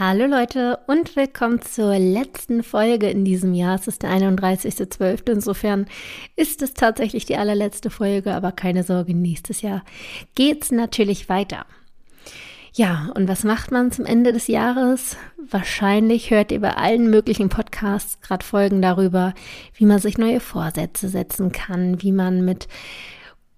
Hallo 0.00 0.26
Leute 0.26 0.78
und 0.86 1.16
willkommen 1.16 1.60
zur 1.60 1.98
letzten 1.98 2.62
Folge 2.62 3.10
in 3.10 3.24
diesem 3.24 3.52
Jahr. 3.52 3.74
Es 3.74 3.88
ist 3.88 4.04
der 4.04 4.10
31.12. 4.10 5.28
Insofern 5.28 5.86
ist 6.36 6.62
es 6.62 6.72
tatsächlich 6.72 7.24
die 7.24 7.36
allerletzte 7.36 7.90
Folge, 7.90 8.32
aber 8.32 8.52
keine 8.52 8.84
Sorge, 8.84 9.12
nächstes 9.12 9.60
Jahr 9.60 9.82
geht's 10.36 10.70
natürlich 10.70 11.28
weiter. 11.28 11.66
Ja, 12.74 13.10
und 13.16 13.26
was 13.26 13.42
macht 13.42 13.72
man 13.72 13.90
zum 13.90 14.06
Ende 14.06 14.32
des 14.32 14.46
Jahres? 14.46 15.16
Wahrscheinlich 15.36 16.30
hört 16.30 16.52
ihr 16.52 16.60
bei 16.60 16.76
allen 16.76 17.10
möglichen 17.10 17.48
Podcasts 17.48 18.20
gerade 18.20 18.46
Folgen 18.46 18.80
darüber, 18.80 19.34
wie 19.74 19.86
man 19.86 19.98
sich 19.98 20.16
neue 20.16 20.38
Vorsätze 20.38 21.08
setzen 21.08 21.50
kann, 21.50 22.00
wie 22.02 22.12
man 22.12 22.44
mit 22.44 22.68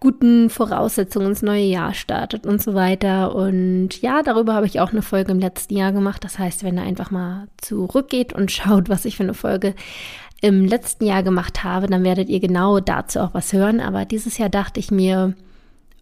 guten 0.00 0.48
Voraussetzungen 0.48 1.28
ins 1.28 1.42
neue 1.42 1.64
Jahr 1.64 1.92
startet 1.92 2.46
und 2.46 2.62
so 2.62 2.74
weiter. 2.74 3.34
Und 3.34 4.00
ja, 4.00 4.22
darüber 4.22 4.54
habe 4.54 4.66
ich 4.66 4.80
auch 4.80 4.92
eine 4.92 5.02
Folge 5.02 5.32
im 5.32 5.38
letzten 5.38 5.76
Jahr 5.76 5.92
gemacht. 5.92 6.24
Das 6.24 6.38
heißt, 6.38 6.64
wenn 6.64 6.78
ihr 6.78 6.84
einfach 6.84 7.10
mal 7.10 7.48
zurückgeht 7.58 8.32
und 8.32 8.50
schaut, 8.50 8.88
was 8.88 9.04
ich 9.04 9.16
für 9.16 9.22
eine 9.22 9.34
Folge 9.34 9.74
im 10.40 10.64
letzten 10.64 11.04
Jahr 11.04 11.22
gemacht 11.22 11.64
habe, 11.64 11.86
dann 11.86 12.02
werdet 12.02 12.30
ihr 12.30 12.40
genau 12.40 12.80
dazu 12.80 13.20
auch 13.20 13.34
was 13.34 13.52
hören. 13.52 13.80
Aber 13.80 14.06
dieses 14.06 14.38
Jahr 14.38 14.48
dachte 14.48 14.80
ich 14.80 14.90
mir, 14.90 15.34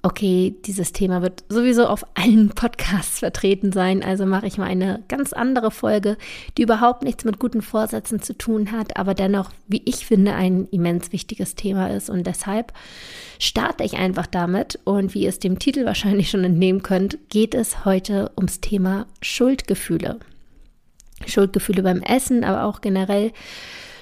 okay, 0.08 0.54
dieses 0.64 0.92
Thema 0.92 1.20
wird 1.20 1.44
sowieso 1.50 1.86
auf 1.86 2.06
allen 2.14 2.48
Podcasts 2.54 3.18
vertreten 3.18 3.72
sein, 3.72 4.02
also 4.02 4.24
mache 4.24 4.46
ich 4.46 4.56
mal 4.56 4.64
eine 4.64 5.02
ganz 5.08 5.34
andere 5.34 5.70
Folge, 5.70 6.16
die 6.56 6.62
überhaupt 6.62 7.02
nichts 7.02 7.24
mit 7.24 7.38
guten 7.38 7.60
Vorsätzen 7.60 8.22
zu 8.22 8.32
tun 8.36 8.72
hat, 8.72 8.96
aber 8.96 9.12
dennoch, 9.12 9.50
wie 9.66 9.82
ich 9.84 10.06
finde, 10.06 10.32
ein 10.32 10.66
immens 10.70 11.12
wichtiges 11.12 11.56
Thema 11.56 11.90
ist 11.90 12.08
und 12.08 12.26
deshalb 12.26 12.72
starte 13.38 13.84
ich 13.84 13.98
einfach 13.98 14.26
damit 14.26 14.78
und 14.84 15.12
wie 15.12 15.24
ihr 15.24 15.28
es 15.28 15.40
dem 15.40 15.58
Titel 15.58 15.84
wahrscheinlich 15.84 16.30
schon 16.30 16.42
entnehmen 16.42 16.82
könnt, 16.82 17.18
geht 17.28 17.54
es 17.54 17.84
heute 17.84 18.30
ums 18.34 18.62
Thema 18.62 19.06
Schuldgefühle. 19.20 20.20
Schuldgefühle 21.26 21.82
beim 21.82 22.00
Essen, 22.00 22.44
aber 22.44 22.64
auch 22.64 22.80
generell 22.80 23.32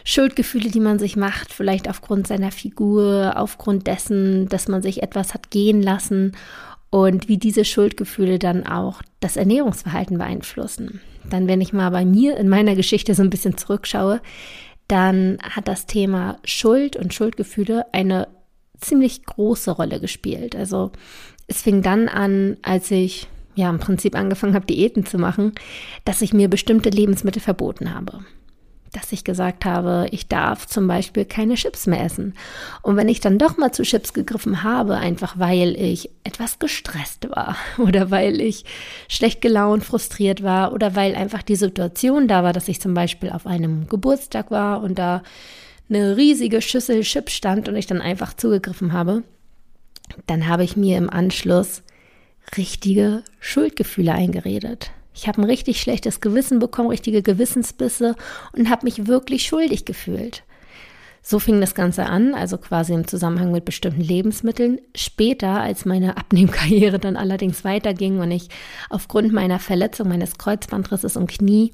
Schuldgefühle, 0.09 0.71
die 0.71 0.81
man 0.81 1.01
sich 1.01 1.17
macht, 1.17 1.53
vielleicht 1.53 1.91
aufgrund 1.91 2.29
seiner 2.29 2.53
Figur, 2.53 3.33
aufgrund 3.35 3.89
dessen, 3.89 4.49
dass 4.49 4.69
man 4.69 4.81
sich 4.81 5.03
etwas 5.03 5.35
hat 5.35 5.51
gehen 5.51 5.83
lassen 5.83 6.37
und 6.91 7.27
wie 7.27 7.39
diese 7.39 7.65
Schuldgefühle 7.65 8.39
dann 8.39 8.65
auch 8.69 9.03
das 9.19 9.37
Ernährungsverhalten 9.37 10.17
beeinflussen. 10.17 11.01
Dann, 11.29 11.49
wenn 11.49 11.61
ich 11.61 11.73
mal 11.73 11.91
bei 11.91 12.05
mir 12.05 12.37
in 12.37 12.49
meiner 12.49 12.77
Geschichte 12.77 13.17
so 13.17 13.23
ein 13.25 13.31
bisschen 13.31 13.59
zurückschaue, 13.59 14.21
dann 14.87 15.39
hat 15.43 15.67
das 15.67 15.87
Thema 15.87 16.39
Schuld 16.45 16.95
und 16.95 17.13
Schuldgefühle 17.13 17.87
eine 17.93 18.29
ziemlich 18.81 19.25
große 19.25 19.73
Rolle 19.73 19.99
gespielt. 19.99 20.55
Also 20.55 20.93
es 21.49 21.63
fing 21.63 21.83
dann 21.83 22.07
an, 22.07 22.59
als 22.63 22.93
ich 22.93 23.27
ja 23.57 23.69
im 23.69 23.81
Prinzip 23.81 24.15
angefangen 24.15 24.55
habe, 24.55 24.67
Diäten 24.67 25.05
zu 25.05 25.19
machen, 25.19 25.53
dass 26.05 26.23
ich 26.23 26.33
mir 26.33 26.49
bestimmte 26.49 26.91
Lebensmittel 26.91 27.43
verboten 27.43 27.93
habe 27.93 28.21
dass 28.93 29.13
ich 29.13 29.25
gesagt 29.25 29.65
habe, 29.65 30.07
ich 30.11 30.29
darf 30.29 30.67
zum 30.67 30.87
Beispiel 30.87 31.25
keine 31.25 31.55
Chips 31.55 31.87
mehr 31.87 32.03
essen. 32.03 32.35
Und 32.83 32.97
wenn 32.97 33.09
ich 33.09 33.21
dann 33.21 33.39
doch 33.39 33.57
mal 33.57 33.73
zu 33.73 33.83
Chips 33.83 34.13
gegriffen 34.13 34.63
habe, 34.63 34.97
einfach 34.97 35.39
weil 35.39 35.75
ich 35.77 36.11
etwas 36.25 36.59
gestresst 36.59 37.29
war 37.31 37.57
oder 37.79 38.11
weil 38.11 38.41
ich 38.41 38.65
schlecht 39.09 39.41
gelaunt, 39.41 39.85
frustriert 39.85 40.43
war 40.43 40.73
oder 40.73 40.95
weil 40.95 41.15
einfach 41.15 41.43
die 41.43 41.57
Situation 41.57 42.29
da 42.29 42.43
war, 42.43 42.53
dass 42.53 42.69
ich 42.69 42.81
zum 42.81 42.95
Beispiel 42.95 43.31
auf 43.31 43.47
einem 43.47 43.89
Geburtstag 43.89 44.51
war 44.51 44.83
und 44.83 44.99
da 44.99 45.23
eine 45.89 46.17
riesige 46.17 46.63
Schüssel 46.63 47.03
Chips 47.03 47.33
stand 47.33 47.69
und 47.69 47.77
ich 47.77 47.87
dann 47.87 48.01
einfach 48.01 48.35
zugegriffen 48.35 48.93
habe, 48.93 49.23
dann 50.27 50.49
habe 50.49 50.65
ich 50.65 50.77
mir 50.77 50.99
im 50.99 51.11
Anschluss 51.11 51.83
richtige 52.57 53.23
Schuldgefühle 53.41 54.13
eingeredet. 54.13 54.91
Ich 55.17 55.27
habe 55.27 55.41
ein 55.41 55.45
richtig 55.45 55.81
schlechtes 55.81 56.21
Gewissen 56.21 56.59
bekommen, 56.59 56.91
richtige 56.91 57.23
Gewissensbisse 57.23 58.15
und 58.53 58.69
habe 58.69 58.85
mich 58.85 59.07
wirklich 59.07 59.47
schuldig 59.47 59.87
gefühlt. 59.87 60.45
So 61.29 61.41
fing 61.41 61.61
das 61.61 61.75
Ganze 61.75 62.07
an, 62.07 62.35
also 62.35 62.57
quasi 62.57 62.93
im 62.93 63.09
Zusammenhang 63.09 63.51
mit 63.51 63.65
bestimmten 63.65 64.01
Lebensmitteln. 64.01 64.79
Später, 64.95 65.61
als 65.61 65.85
meine 65.85 66.17
Abnehmkarriere 66.19 67.01
dann 67.01 67.17
allerdings 67.17 67.65
weiterging 67.65 68.21
und 68.21 68.31
ich 68.31 68.49
aufgrund 68.91 69.33
meiner 69.33 69.59
Verletzung 69.59 70.07
meines 70.09 70.39
Kreuzbandrisses 70.39 71.17
und 71.17 71.29
Knie 71.29 71.73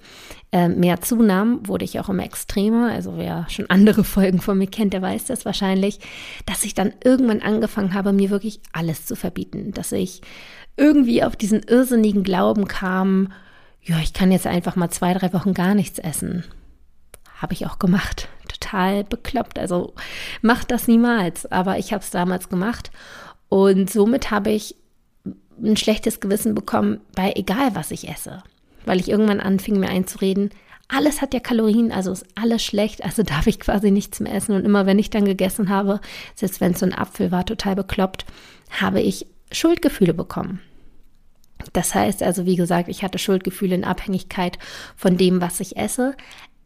äh, 0.52 0.68
mehr 0.68 1.02
zunahm, 1.02 1.68
wurde 1.68 1.84
ich 1.84 2.00
auch 2.00 2.08
immer 2.08 2.24
extremer. 2.24 2.92
Also 2.92 3.18
wer 3.18 3.44
schon 3.50 3.68
andere 3.68 4.04
Folgen 4.04 4.40
von 4.40 4.56
mir 4.56 4.68
kennt, 4.68 4.94
der 4.94 5.02
weiß 5.02 5.26
das 5.26 5.44
wahrscheinlich, 5.44 5.98
dass 6.46 6.64
ich 6.64 6.72
dann 6.72 6.94
irgendwann 7.04 7.42
angefangen 7.42 7.92
habe, 7.92 8.14
mir 8.14 8.30
wirklich 8.30 8.60
alles 8.72 9.04
zu 9.04 9.16
verbieten, 9.16 9.72
dass 9.72 9.92
ich 9.92 10.22
irgendwie 10.76 11.22
auf 11.22 11.36
diesen 11.36 11.62
irrsinnigen 11.62 12.22
Glauben 12.22 12.66
kam, 12.66 13.32
ja, 13.82 13.98
ich 13.98 14.12
kann 14.12 14.30
jetzt 14.30 14.46
einfach 14.46 14.76
mal 14.76 14.90
zwei, 14.90 15.12
drei 15.14 15.32
Wochen 15.32 15.54
gar 15.54 15.74
nichts 15.74 15.98
essen. 15.98 16.44
Habe 17.36 17.52
ich 17.52 17.66
auch 17.66 17.78
gemacht. 17.78 18.28
Total 18.48 19.04
bekloppt. 19.04 19.58
Also 19.58 19.94
macht 20.40 20.70
das 20.70 20.86
niemals. 20.86 21.50
Aber 21.50 21.78
ich 21.78 21.92
habe 21.92 22.02
es 22.02 22.10
damals 22.10 22.48
gemacht. 22.48 22.90
Und 23.48 23.90
somit 23.90 24.30
habe 24.30 24.50
ich 24.50 24.76
ein 25.62 25.76
schlechtes 25.76 26.20
Gewissen 26.20 26.54
bekommen 26.54 27.00
bei 27.14 27.32
egal, 27.34 27.74
was 27.74 27.90
ich 27.90 28.08
esse. 28.08 28.42
Weil 28.86 29.00
ich 29.00 29.08
irgendwann 29.08 29.40
anfing, 29.40 29.78
mir 29.78 29.90
einzureden, 29.90 30.50
alles 30.88 31.22
hat 31.22 31.32
ja 31.34 31.40
Kalorien, 31.40 31.90
also 31.90 32.12
ist 32.12 32.26
alles 32.34 32.62
schlecht, 32.64 33.04
also 33.04 33.22
darf 33.24 33.46
ich 33.46 33.58
quasi 33.58 33.90
nichts 33.90 34.20
mehr 34.20 34.34
essen. 34.34 34.54
Und 34.54 34.64
immer 34.64 34.86
wenn 34.86 34.98
ich 34.98 35.10
dann 35.10 35.24
gegessen 35.24 35.68
habe, 35.68 36.00
selbst 36.34 36.60
wenn 36.60 36.72
es 36.72 36.80
so 36.80 36.86
ein 36.86 36.94
Apfel 36.94 37.32
war, 37.32 37.44
total 37.44 37.74
bekloppt, 37.74 38.26
habe 38.70 39.00
ich 39.00 39.26
Schuldgefühle 39.52 40.14
bekommen. 40.14 40.60
Das 41.72 41.94
heißt 41.94 42.22
also, 42.22 42.44
wie 42.46 42.56
gesagt, 42.56 42.88
ich 42.88 43.02
hatte 43.02 43.18
Schuldgefühle 43.18 43.74
in 43.74 43.84
Abhängigkeit 43.84 44.58
von 44.96 45.16
dem, 45.16 45.40
was 45.40 45.60
ich 45.60 45.76
esse. 45.76 46.14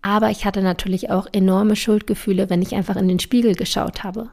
Aber 0.03 0.31
ich 0.31 0.45
hatte 0.45 0.63
natürlich 0.63 1.11
auch 1.11 1.27
enorme 1.33 1.77
Schuldgefühle, 1.77 2.49
wenn 2.49 2.63
ich 2.63 2.75
einfach 2.75 2.97
in 2.97 3.09
den 3.09 3.19
Spiegel 3.19 3.55
geschaut 3.55 4.05
habe. 4.05 4.31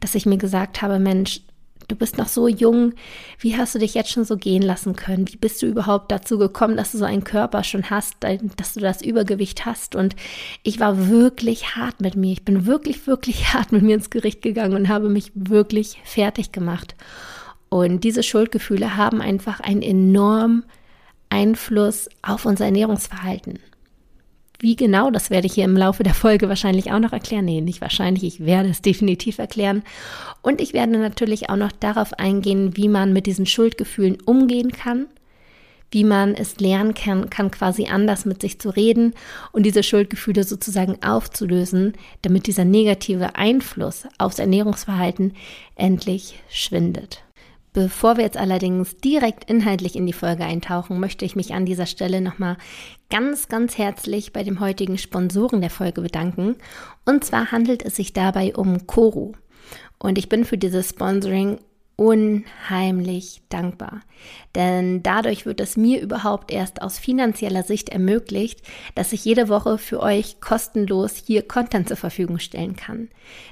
Dass 0.00 0.14
ich 0.14 0.26
mir 0.26 0.38
gesagt 0.38 0.82
habe, 0.82 0.98
Mensch, 0.98 1.42
du 1.88 1.96
bist 1.96 2.18
noch 2.18 2.28
so 2.28 2.48
jung, 2.48 2.94
wie 3.38 3.56
hast 3.56 3.74
du 3.74 3.78
dich 3.78 3.94
jetzt 3.94 4.10
schon 4.10 4.24
so 4.24 4.36
gehen 4.36 4.62
lassen 4.62 4.96
können? 4.96 5.28
Wie 5.28 5.36
bist 5.36 5.60
du 5.60 5.66
überhaupt 5.66 6.10
dazu 6.10 6.38
gekommen, 6.38 6.76
dass 6.76 6.92
du 6.92 6.98
so 6.98 7.04
einen 7.04 7.24
Körper 7.24 7.64
schon 7.64 7.90
hast, 7.90 8.16
dass 8.20 8.74
du 8.74 8.80
das 8.80 9.02
Übergewicht 9.02 9.66
hast? 9.66 9.94
Und 9.94 10.16
ich 10.62 10.80
war 10.80 11.08
wirklich 11.08 11.76
hart 11.76 12.00
mit 12.00 12.16
mir. 12.16 12.32
Ich 12.32 12.44
bin 12.44 12.66
wirklich, 12.66 13.06
wirklich 13.06 13.44
hart 13.52 13.72
mit 13.72 13.82
mir 13.82 13.96
ins 13.96 14.10
Gericht 14.10 14.42
gegangen 14.42 14.74
und 14.74 14.88
habe 14.88 15.08
mich 15.08 15.32
wirklich 15.34 16.00
fertig 16.04 16.52
gemacht. 16.52 16.94
Und 17.70 18.04
diese 18.04 18.22
Schuldgefühle 18.22 18.96
haben 18.96 19.22
einfach 19.22 19.60
einen 19.60 19.82
enormen 19.82 20.64
Einfluss 21.30 22.10
auf 22.20 22.44
unser 22.44 22.66
Ernährungsverhalten. 22.66 23.60
Wie 24.58 24.76
genau, 24.76 25.10
das 25.10 25.30
werde 25.30 25.46
ich 25.46 25.54
hier 25.54 25.64
im 25.64 25.76
Laufe 25.76 26.02
der 26.02 26.12
Folge 26.12 26.50
wahrscheinlich 26.50 26.92
auch 26.92 26.98
noch 26.98 27.14
erklären. 27.14 27.46
Nee, 27.46 27.62
nicht 27.62 27.80
wahrscheinlich, 27.80 28.24
ich 28.24 28.44
werde 28.44 28.68
es 28.68 28.82
definitiv 28.82 29.38
erklären. 29.38 29.82
Und 30.42 30.60
ich 30.60 30.74
werde 30.74 30.98
natürlich 30.98 31.48
auch 31.48 31.56
noch 31.56 31.72
darauf 31.72 32.12
eingehen, 32.18 32.76
wie 32.76 32.88
man 32.88 33.14
mit 33.14 33.24
diesen 33.24 33.46
Schuldgefühlen 33.46 34.18
umgehen 34.26 34.70
kann, 34.72 35.06
wie 35.90 36.04
man 36.04 36.34
es 36.34 36.60
lernen 36.60 36.92
kann, 36.92 37.30
kann 37.30 37.50
quasi 37.50 37.86
anders 37.86 38.26
mit 38.26 38.42
sich 38.42 38.60
zu 38.60 38.68
reden 38.68 39.14
und 39.52 39.64
diese 39.64 39.82
Schuldgefühle 39.82 40.44
sozusagen 40.44 41.02
aufzulösen, 41.02 41.94
damit 42.20 42.46
dieser 42.46 42.66
negative 42.66 43.36
Einfluss 43.36 44.04
aufs 44.18 44.38
Ernährungsverhalten 44.38 45.32
endlich 45.74 46.38
schwindet. 46.50 47.22
Bevor 47.72 48.16
wir 48.16 48.24
jetzt 48.24 48.36
allerdings 48.36 48.96
direkt 48.96 49.48
inhaltlich 49.48 49.94
in 49.94 50.06
die 50.06 50.12
Folge 50.12 50.44
eintauchen, 50.44 50.98
möchte 50.98 51.24
ich 51.24 51.36
mich 51.36 51.54
an 51.54 51.66
dieser 51.66 51.86
Stelle 51.86 52.20
nochmal 52.20 52.56
ganz, 53.10 53.48
ganz 53.48 53.78
herzlich 53.78 54.32
bei 54.32 54.42
dem 54.42 54.58
heutigen 54.58 54.98
Sponsoren 54.98 55.60
der 55.60 55.70
Folge 55.70 56.00
bedanken. 56.00 56.56
Und 57.04 57.24
zwar 57.24 57.52
handelt 57.52 57.84
es 57.84 57.94
sich 57.94 58.12
dabei 58.12 58.56
um 58.56 58.88
Koro. 58.88 59.34
Und 59.98 60.18
ich 60.18 60.28
bin 60.28 60.44
für 60.44 60.58
dieses 60.58 60.90
Sponsoring 60.90 61.58
unheimlich 62.00 63.42
dankbar. 63.50 64.00
Denn 64.54 65.02
dadurch 65.02 65.44
wird 65.44 65.60
es 65.60 65.76
mir 65.76 66.00
überhaupt 66.00 66.50
erst 66.50 66.80
aus 66.80 66.98
finanzieller 66.98 67.62
Sicht 67.62 67.90
ermöglicht, 67.90 68.62
dass 68.94 69.12
ich 69.12 69.22
jede 69.26 69.50
Woche 69.50 69.76
für 69.76 70.00
euch 70.00 70.40
kostenlos 70.40 71.14
hier 71.26 71.46
Content 71.46 71.88
zur 71.88 71.98
Verfügung 71.98 72.38
stellen 72.38 72.74
kann. 72.74 73.10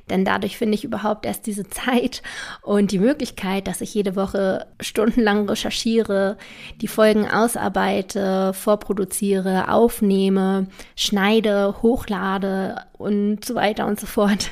Denn 0.08 0.24
dadurch 0.24 0.56
finde 0.56 0.76
ich 0.76 0.84
überhaupt 0.84 1.26
erst 1.26 1.44
diese 1.44 1.68
Zeit 1.68 2.22
und 2.62 2.90
die 2.90 2.98
Möglichkeit, 2.98 3.66
dass 3.66 3.82
ich 3.82 3.92
jede 3.92 4.16
Woche 4.16 4.66
stundenlang 4.80 5.46
recherchiere, 5.46 6.38
die 6.80 6.88
Folgen 6.88 7.28
ausarbeite, 7.28 8.54
vorproduziere, 8.54 9.70
aufnehme, 9.70 10.68
schneide, 10.96 11.82
hochlade 11.82 12.76
und 12.98 13.44
so 13.44 13.54
weiter 13.54 13.86
und 13.86 13.98
so 13.98 14.06
fort. 14.06 14.50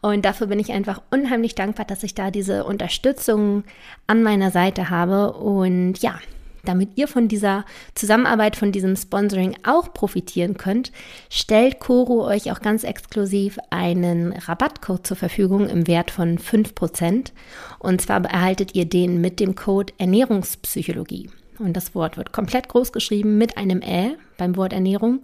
Und 0.00 0.24
dafür 0.24 0.46
bin 0.46 0.58
ich 0.58 0.72
einfach 0.72 1.02
unheimlich 1.10 1.54
dankbar, 1.54 1.84
dass 1.84 2.02
ich 2.02 2.14
da 2.14 2.30
diese 2.30 2.64
Unterstützung 2.64 3.64
an 4.06 4.22
meiner 4.22 4.50
Seite 4.50 4.90
habe. 4.90 5.32
Und 5.32 5.98
ja, 5.98 6.18
damit 6.64 6.90
ihr 6.96 7.08
von 7.08 7.28
dieser 7.28 7.64
Zusammenarbeit, 7.94 8.56
von 8.56 8.72
diesem 8.72 8.94
Sponsoring 8.96 9.56
auch 9.64 9.94
profitieren 9.94 10.56
könnt, 10.56 10.92
stellt 11.30 11.80
Coro 11.80 12.26
euch 12.26 12.52
auch 12.52 12.60
ganz 12.60 12.84
exklusiv 12.84 13.58
einen 13.70 14.32
Rabattcode 14.32 15.06
zur 15.06 15.16
Verfügung 15.16 15.68
im 15.68 15.86
Wert 15.86 16.10
von 16.10 16.38
5%. 16.38 17.32
Und 17.78 18.00
zwar 18.00 18.24
erhaltet 18.24 18.74
ihr 18.74 18.84
den 18.84 19.20
mit 19.20 19.40
dem 19.40 19.54
Code 19.54 19.92
Ernährungspsychologie. 19.98 21.30
Und 21.58 21.76
das 21.76 21.94
Wort 21.94 22.16
wird 22.16 22.32
komplett 22.32 22.68
groß 22.68 22.92
geschrieben 22.92 23.38
mit 23.38 23.56
einem 23.56 23.80
Ä 23.80 24.16
beim 24.36 24.56
Wort 24.56 24.72
Ernährung. 24.72 25.22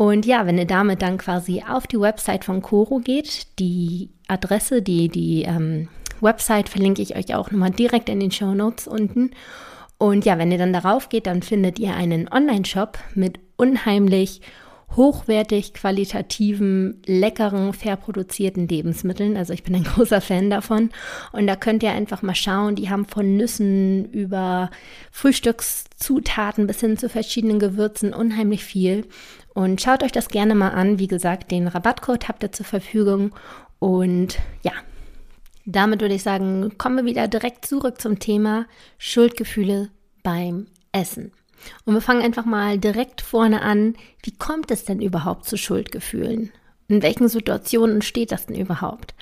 Und 0.00 0.24
ja, 0.24 0.46
wenn 0.46 0.56
ihr 0.56 0.64
damit 0.64 1.02
dann 1.02 1.18
quasi 1.18 1.62
auf 1.68 1.86
die 1.86 2.00
Website 2.00 2.46
von 2.46 2.62
Coro 2.62 3.00
geht, 3.00 3.58
die 3.58 4.08
Adresse, 4.28 4.80
die, 4.80 5.10
die 5.10 5.42
ähm, 5.42 5.88
Website 6.22 6.70
verlinke 6.70 7.02
ich 7.02 7.16
euch 7.16 7.34
auch 7.34 7.50
nochmal 7.50 7.70
direkt 7.70 8.08
in 8.08 8.18
den 8.18 8.30
Show 8.30 8.54
Notes 8.54 8.88
unten. 8.88 9.32
Und 9.98 10.24
ja, 10.24 10.38
wenn 10.38 10.50
ihr 10.50 10.56
dann 10.56 10.72
darauf 10.72 11.10
geht, 11.10 11.26
dann 11.26 11.42
findet 11.42 11.78
ihr 11.78 11.94
einen 11.94 12.32
Online-Shop 12.32 12.96
mit 13.14 13.40
unheimlich 13.58 14.40
hochwertig, 14.96 15.74
qualitativen, 15.74 17.02
leckeren, 17.04 17.74
fair 17.74 17.96
produzierten 17.96 18.68
Lebensmitteln. 18.68 19.36
Also 19.36 19.52
ich 19.52 19.64
bin 19.64 19.74
ein 19.74 19.84
großer 19.94 20.22
Fan 20.22 20.48
davon. 20.48 20.88
Und 21.32 21.46
da 21.46 21.56
könnt 21.56 21.82
ihr 21.82 21.92
einfach 21.92 22.22
mal 22.22 22.34
schauen. 22.34 22.74
Die 22.74 22.88
haben 22.88 23.04
von 23.04 23.36
Nüssen 23.36 24.06
über 24.12 24.70
Frühstückszutaten 25.10 26.66
bis 26.66 26.80
hin 26.80 26.96
zu 26.96 27.10
verschiedenen 27.10 27.58
Gewürzen 27.58 28.14
unheimlich 28.14 28.64
viel. 28.64 29.04
Und 29.54 29.80
schaut 29.80 30.02
euch 30.02 30.12
das 30.12 30.28
gerne 30.28 30.54
mal 30.54 30.70
an. 30.70 30.98
Wie 30.98 31.08
gesagt, 31.08 31.50
den 31.50 31.66
Rabattcode 31.66 32.28
habt 32.28 32.42
ihr 32.42 32.52
zur 32.52 32.66
Verfügung. 32.66 33.34
Und 33.78 34.38
ja, 34.62 34.72
damit 35.64 36.00
würde 36.00 36.14
ich 36.14 36.22
sagen, 36.22 36.76
kommen 36.78 36.98
wir 36.98 37.04
wieder 37.04 37.28
direkt 37.28 37.66
zurück 37.66 38.00
zum 38.00 38.18
Thema 38.18 38.66
Schuldgefühle 38.98 39.90
beim 40.22 40.66
Essen. 40.92 41.32
Und 41.84 41.94
wir 41.94 42.00
fangen 42.00 42.22
einfach 42.22 42.44
mal 42.44 42.78
direkt 42.78 43.20
vorne 43.20 43.62
an. 43.62 43.94
Wie 44.22 44.36
kommt 44.36 44.70
es 44.70 44.84
denn 44.84 45.00
überhaupt 45.00 45.46
zu 45.46 45.56
Schuldgefühlen? 45.56 46.50
In 46.88 47.02
welchen 47.02 47.28
Situationen 47.28 48.02
steht 48.02 48.32
das 48.32 48.46
denn 48.46 48.56
überhaupt? 48.56 49.14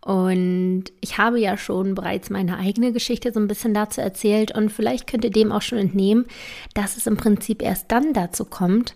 Und 0.00 0.84
ich 1.00 1.18
habe 1.18 1.40
ja 1.40 1.56
schon 1.56 1.94
bereits 1.94 2.30
meine 2.30 2.56
eigene 2.58 2.92
Geschichte 2.92 3.32
so 3.32 3.40
ein 3.40 3.48
bisschen 3.48 3.74
dazu 3.74 4.00
erzählt 4.00 4.54
und 4.56 4.70
vielleicht 4.70 5.06
könnt 5.06 5.24
ihr 5.24 5.30
dem 5.30 5.50
auch 5.50 5.62
schon 5.62 5.78
entnehmen, 5.78 6.26
dass 6.74 6.96
es 6.96 7.06
im 7.06 7.16
Prinzip 7.16 7.62
erst 7.62 7.90
dann 7.90 8.12
dazu 8.12 8.44
kommt, 8.44 8.94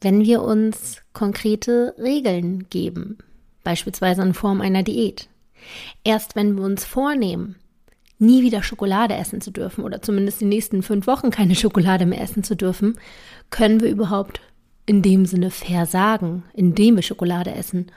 wenn 0.00 0.22
wir 0.22 0.42
uns 0.42 0.98
konkrete 1.12 1.94
Regeln 1.98 2.68
geben, 2.70 3.18
beispielsweise 3.64 4.22
in 4.22 4.34
Form 4.34 4.60
einer 4.60 4.82
Diät. 4.82 5.28
Erst 6.04 6.36
wenn 6.36 6.56
wir 6.56 6.64
uns 6.64 6.84
vornehmen, 6.84 7.56
nie 8.18 8.42
wieder 8.42 8.62
Schokolade 8.62 9.14
essen 9.14 9.40
zu 9.40 9.50
dürfen 9.50 9.84
oder 9.84 10.02
zumindest 10.02 10.40
die 10.40 10.46
nächsten 10.46 10.82
fünf 10.82 11.06
Wochen 11.06 11.30
keine 11.30 11.54
Schokolade 11.54 12.06
mehr 12.06 12.20
essen 12.20 12.44
zu 12.44 12.54
dürfen, 12.54 12.98
können 13.50 13.80
wir 13.80 13.90
überhaupt 13.90 14.40
in 14.86 15.02
dem 15.02 15.26
Sinne 15.26 15.50
versagen, 15.50 16.44
indem 16.54 16.96
wir 16.96 17.02
Schokolade 17.02 17.52
essen. 17.52 17.92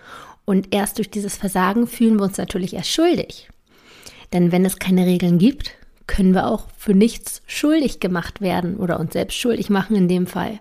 Und 0.45 0.73
erst 0.73 0.97
durch 0.97 1.09
dieses 1.09 1.37
Versagen 1.37 1.87
fühlen 1.87 2.17
wir 2.19 2.23
uns 2.23 2.37
natürlich 2.37 2.73
erst 2.73 2.91
schuldig. 2.91 3.49
Denn 4.33 4.51
wenn 4.51 4.65
es 4.65 4.77
keine 4.77 5.05
Regeln 5.05 5.37
gibt, 5.37 5.75
können 6.07 6.33
wir 6.33 6.47
auch 6.47 6.67
für 6.77 6.93
nichts 6.93 7.41
schuldig 7.47 7.99
gemacht 7.99 8.41
werden 8.41 8.77
oder 8.77 8.99
uns 8.99 9.13
selbst 9.13 9.37
schuldig 9.37 9.69
machen 9.69 9.95
in 9.95 10.07
dem 10.07 10.27
Fall. 10.27 10.59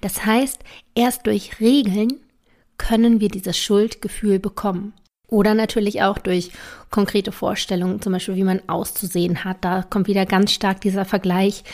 Das 0.00 0.24
heißt, 0.24 0.60
erst 0.94 1.26
durch 1.26 1.60
Regeln 1.60 2.20
können 2.78 3.20
wir 3.20 3.28
dieses 3.28 3.58
Schuldgefühl 3.58 4.38
bekommen. 4.38 4.94
Oder 5.30 5.52
natürlich 5.52 6.00
auch 6.02 6.16
durch 6.16 6.52
konkrete 6.90 7.32
Vorstellungen, 7.32 8.00
zum 8.00 8.14
Beispiel 8.14 8.36
wie 8.36 8.44
man 8.44 8.62
auszusehen 8.66 9.44
hat. 9.44 9.58
Da 9.60 9.82
kommt 9.82 10.08
wieder 10.08 10.24
ganz 10.24 10.52
stark 10.52 10.80
dieser 10.80 11.04
Vergleich 11.04 11.64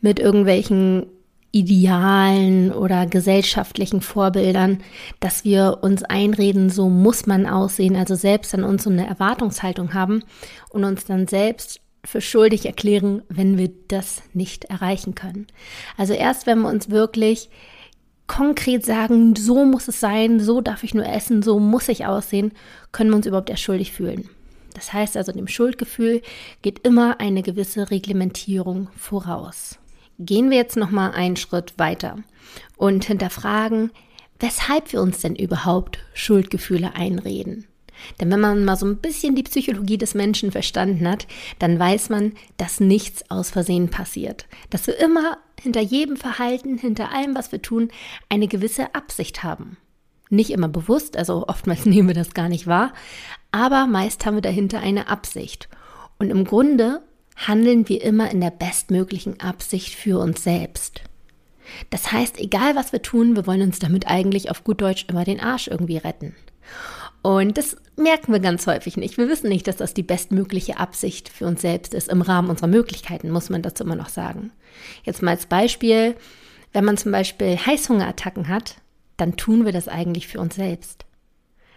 mit 0.00 0.20
irgendwelchen 0.20 1.06
Idealen 1.52 2.70
oder 2.70 3.06
gesellschaftlichen 3.06 4.00
Vorbildern, 4.00 4.78
dass 5.18 5.44
wir 5.44 5.78
uns 5.82 6.04
einreden, 6.04 6.70
so 6.70 6.88
muss 6.88 7.26
man 7.26 7.46
aussehen, 7.46 7.96
also 7.96 8.14
selbst 8.14 8.54
an 8.54 8.62
uns 8.62 8.84
so 8.84 8.90
eine 8.90 9.08
Erwartungshaltung 9.08 9.92
haben 9.92 10.22
und 10.68 10.84
uns 10.84 11.04
dann 11.04 11.26
selbst 11.26 11.80
für 12.04 12.20
schuldig 12.20 12.66
erklären, 12.66 13.22
wenn 13.28 13.58
wir 13.58 13.70
das 13.88 14.22
nicht 14.32 14.64
erreichen 14.66 15.14
können. 15.14 15.46
Also 15.96 16.12
erst 16.14 16.46
wenn 16.46 16.60
wir 16.60 16.68
uns 16.68 16.90
wirklich 16.90 17.50
konkret 18.26 18.86
sagen, 18.86 19.34
so 19.34 19.64
muss 19.64 19.88
es 19.88 20.00
sein, 20.00 20.40
so 20.40 20.60
darf 20.60 20.84
ich 20.84 20.94
nur 20.94 21.06
essen, 21.06 21.42
so 21.42 21.58
muss 21.58 21.88
ich 21.88 22.06
aussehen, 22.06 22.52
können 22.92 23.10
wir 23.10 23.16
uns 23.16 23.26
überhaupt 23.26 23.50
erst 23.50 23.62
schuldig 23.62 23.92
fühlen. 23.92 24.28
Das 24.74 24.92
heißt 24.92 25.16
also, 25.16 25.32
dem 25.32 25.48
Schuldgefühl 25.48 26.22
geht 26.62 26.86
immer 26.86 27.20
eine 27.20 27.42
gewisse 27.42 27.90
Reglementierung 27.90 28.88
voraus. 28.96 29.78
Gehen 30.18 30.50
wir 30.50 30.58
jetzt 30.58 30.76
noch 30.76 30.90
mal 30.90 31.10
einen 31.10 31.36
Schritt 31.36 31.78
weiter 31.78 32.18
und 32.76 33.04
hinterfragen, 33.04 33.90
weshalb 34.38 34.92
wir 34.92 35.02
uns 35.02 35.20
denn 35.20 35.34
überhaupt 35.34 35.98
Schuldgefühle 36.14 36.94
einreden. 36.94 37.66
Denn 38.20 38.30
wenn 38.30 38.40
man 38.40 38.64
mal 38.64 38.76
so 38.76 38.86
ein 38.86 38.98
bisschen 38.98 39.34
die 39.34 39.42
Psychologie 39.42 39.98
des 39.98 40.14
Menschen 40.14 40.52
verstanden 40.52 41.08
hat, 41.08 41.26
dann 41.58 41.78
weiß 41.78 42.08
man, 42.10 42.32
dass 42.56 42.80
nichts 42.80 43.30
aus 43.30 43.50
Versehen 43.50 43.88
passiert. 43.88 44.46
Dass 44.70 44.86
wir 44.86 44.98
immer 44.98 45.38
hinter 45.60 45.80
jedem 45.80 46.16
Verhalten, 46.16 46.78
hinter 46.78 47.12
allem, 47.12 47.34
was 47.34 47.52
wir 47.52 47.62
tun, 47.62 47.90
eine 48.28 48.48
gewisse 48.48 48.94
Absicht 48.94 49.42
haben. 49.42 49.76
Nicht 50.30 50.50
immer 50.50 50.68
bewusst, 50.68 51.16
also 51.16 51.46
oftmals 51.48 51.84
nehmen 51.86 52.08
wir 52.08 52.14
das 52.14 52.34
gar 52.34 52.48
nicht 52.48 52.66
wahr, 52.66 52.92
aber 53.52 53.86
meist 53.86 54.24
haben 54.24 54.36
wir 54.36 54.42
dahinter 54.42 54.80
eine 54.80 55.08
Absicht. 55.08 55.68
Und 56.18 56.30
im 56.30 56.44
Grunde 56.44 57.02
handeln 57.36 57.88
wir 57.88 58.02
immer 58.02 58.30
in 58.30 58.40
der 58.40 58.50
bestmöglichen 58.50 59.40
Absicht 59.40 59.94
für 59.94 60.18
uns 60.18 60.44
selbst. 60.44 61.02
Das 61.90 62.12
heißt, 62.12 62.38
egal 62.38 62.76
was 62.76 62.92
wir 62.92 63.02
tun, 63.02 63.36
wir 63.36 63.46
wollen 63.46 63.62
uns 63.62 63.78
damit 63.78 64.06
eigentlich 64.06 64.50
auf 64.50 64.64
gut 64.64 64.80
Deutsch 64.80 65.06
immer 65.08 65.24
den 65.24 65.40
Arsch 65.40 65.68
irgendwie 65.68 65.96
retten. 65.96 66.34
Und 67.22 67.58
das 67.58 67.76
merken 67.96 68.32
wir 68.32 68.40
ganz 68.40 68.66
häufig 68.66 68.96
nicht. 68.96 69.18
Wir 69.18 69.28
wissen 69.28 69.48
nicht, 69.48 69.66
dass 69.66 69.76
das 69.76 69.94
die 69.94 70.02
bestmögliche 70.02 70.78
Absicht 70.78 71.28
für 71.28 71.46
uns 71.46 71.60
selbst 71.60 71.94
ist. 71.94 72.08
Im 72.08 72.22
Rahmen 72.22 72.48
unserer 72.48 72.68
Möglichkeiten, 72.68 73.30
muss 73.30 73.50
man 73.50 73.62
dazu 73.62 73.84
immer 73.84 73.96
noch 73.96 74.08
sagen. 74.08 74.52
Jetzt 75.04 75.22
mal 75.22 75.32
als 75.32 75.46
Beispiel, 75.46 76.16
wenn 76.72 76.84
man 76.84 76.96
zum 76.96 77.12
Beispiel 77.12 77.56
Heißhungerattacken 77.58 78.48
hat, 78.48 78.76
dann 79.16 79.36
tun 79.36 79.64
wir 79.64 79.72
das 79.72 79.88
eigentlich 79.88 80.28
für 80.28 80.40
uns 80.40 80.54
selbst. 80.54 81.04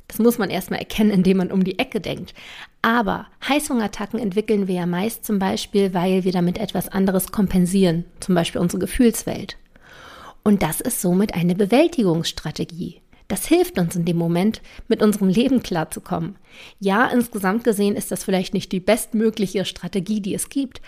Das 0.07 0.19
muss 0.19 0.37
man 0.37 0.49
erstmal 0.49 0.79
erkennen, 0.79 1.11
indem 1.11 1.37
man 1.37 1.51
um 1.51 1.63
die 1.63 1.79
Ecke 1.79 1.99
denkt. 1.99 2.33
Aber 2.81 3.27
Heißhungerattacken 3.47 4.19
entwickeln 4.19 4.67
wir 4.67 4.75
ja 4.75 4.85
meist 4.85 5.25
zum 5.25 5.39
Beispiel, 5.39 5.93
weil 5.93 6.23
wir 6.23 6.31
damit 6.31 6.57
etwas 6.57 6.89
anderes 6.89 7.31
kompensieren, 7.31 8.05
zum 8.19 8.35
Beispiel 8.35 8.61
unsere 8.61 8.79
Gefühlswelt. 8.79 9.57
Und 10.43 10.61
das 10.61 10.81
ist 10.81 11.01
somit 11.01 11.33
eine 11.33 11.55
Bewältigungsstrategie. 11.55 13.02
Das 13.33 13.47
hilft 13.47 13.79
uns 13.79 13.95
in 13.95 14.05
dem 14.05 14.17
Moment, 14.17 14.61
mit 14.87 15.01
unserem 15.01 15.27
Leben 15.27 15.63
klarzukommen. 15.63 16.35
Ja, 16.79 17.07
insgesamt 17.07 17.63
gesehen 17.63 17.95
ist 17.95 18.11
das 18.11 18.23
vielleicht 18.23 18.53
nicht 18.53 18.71
die 18.71 18.79
bestmögliche 18.79 19.65
Strategie, 19.65 20.21
die 20.21 20.35
es 20.35 20.49
gibt, 20.49 20.83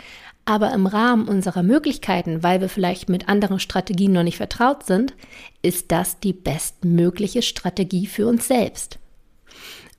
aber 0.45 0.71
im 0.71 0.85
Rahmen 0.85 1.27
unserer 1.27 1.63
Möglichkeiten, 1.63 2.43
weil 2.43 2.61
wir 2.61 2.69
vielleicht 2.69 3.09
mit 3.09 3.29
anderen 3.29 3.59
Strategien 3.59 4.11
noch 4.11 4.21
nicht 4.21 4.37
vertraut 4.37 4.85
sind, 4.85 5.15
ist 5.63 5.91
das 5.91 6.19
die 6.19 6.33
bestmögliche 6.33 7.41
Strategie 7.41 8.05
für 8.05 8.27
uns 8.27 8.47
selbst. 8.47 8.99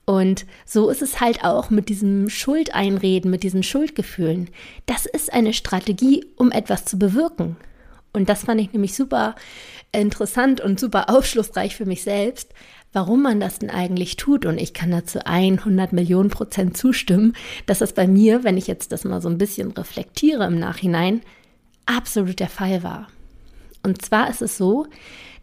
Und 0.04 0.46
so 0.64 0.88
ist 0.88 1.02
es 1.02 1.20
halt 1.20 1.42
auch 1.42 1.70
mit 1.70 1.88
diesem 1.88 2.28
Schuldeinreden, 2.28 3.28
mit 3.28 3.42
diesen 3.42 3.64
Schuldgefühlen. 3.64 4.50
Das 4.86 5.04
ist 5.04 5.32
eine 5.32 5.52
Strategie, 5.52 6.24
um 6.36 6.52
etwas 6.52 6.84
zu 6.84 6.96
bewirken. 6.96 7.56
Und 8.16 8.30
das 8.30 8.44
fand 8.44 8.62
ich 8.62 8.72
nämlich 8.72 8.94
super 8.94 9.34
interessant 9.92 10.62
und 10.62 10.80
super 10.80 11.10
aufschlussreich 11.10 11.76
für 11.76 11.84
mich 11.84 12.02
selbst, 12.02 12.54
warum 12.94 13.22
man 13.22 13.40
das 13.40 13.58
denn 13.58 13.68
eigentlich 13.68 14.16
tut. 14.16 14.46
Und 14.46 14.58
ich 14.58 14.72
kann 14.72 14.90
dazu 14.90 15.20
100 15.22 15.92
Millionen 15.92 16.30
Prozent 16.30 16.78
zustimmen, 16.78 17.34
dass 17.66 17.80
das 17.80 17.92
bei 17.92 18.06
mir, 18.06 18.42
wenn 18.42 18.56
ich 18.56 18.66
jetzt 18.66 18.90
das 18.90 19.04
mal 19.04 19.20
so 19.20 19.28
ein 19.28 19.36
bisschen 19.36 19.70
reflektiere 19.72 20.46
im 20.46 20.58
Nachhinein, 20.58 21.20
absolut 21.84 22.40
der 22.40 22.48
Fall 22.48 22.82
war. 22.82 23.08
Und 23.82 24.00
zwar 24.00 24.30
ist 24.30 24.40
es 24.40 24.56
so, 24.56 24.86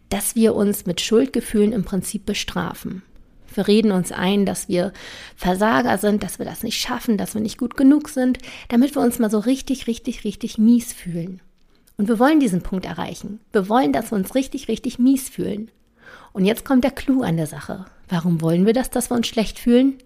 dass 0.08 0.34
wir 0.34 0.56
uns 0.56 0.84
mit 0.84 1.00
Schuldgefühlen 1.00 1.72
im 1.72 1.84
Prinzip 1.84 2.26
bestrafen. 2.26 3.02
Wir 3.54 3.68
reden 3.68 3.92
uns 3.92 4.10
ein, 4.10 4.46
dass 4.46 4.68
wir 4.68 4.92
Versager 5.36 5.96
sind, 5.98 6.24
dass 6.24 6.40
wir 6.40 6.44
das 6.44 6.64
nicht 6.64 6.80
schaffen, 6.80 7.18
dass 7.18 7.34
wir 7.34 7.40
nicht 7.40 7.56
gut 7.56 7.76
genug 7.76 8.08
sind, 8.08 8.38
damit 8.68 8.96
wir 8.96 9.02
uns 9.02 9.20
mal 9.20 9.30
so 9.30 9.38
richtig, 9.38 9.86
richtig, 9.86 10.24
richtig 10.24 10.58
mies 10.58 10.92
fühlen. 10.92 11.40
Und 11.96 12.08
wir 12.08 12.18
wollen 12.18 12.40
diesen 12.40 12.62
Punkt 12.62 12.86
erreichen. 12.86 13.40
Wir 13.52 13.68
wollen, 13.68 13.92
dass 13.92 14.10
wir 14.10 14.16
uns 14.16 14.34
richtig, 14.34 14.68
richtig 14.68 14.98
mies 14.98 15.28
fühlen. 15.28 15.70
Und 16.32 16.44
jetzt 16.44 16.64
kommt 16.64 16.84
der 16.84 16.90
Clou 16.90 17.22
an 17.22 17.36
der 17.36 17.46
Sache. 17.46 17.86
Warum 18.08 18.40
wollen 18.40 18.66
wir 18.66 18.72
das, 18.72 18.90
dass 18.90 19.10
wir 19.10 19.16
uns 19.16 19.28
schlecht 19.28 19.58
fühlen? 19.58 19.98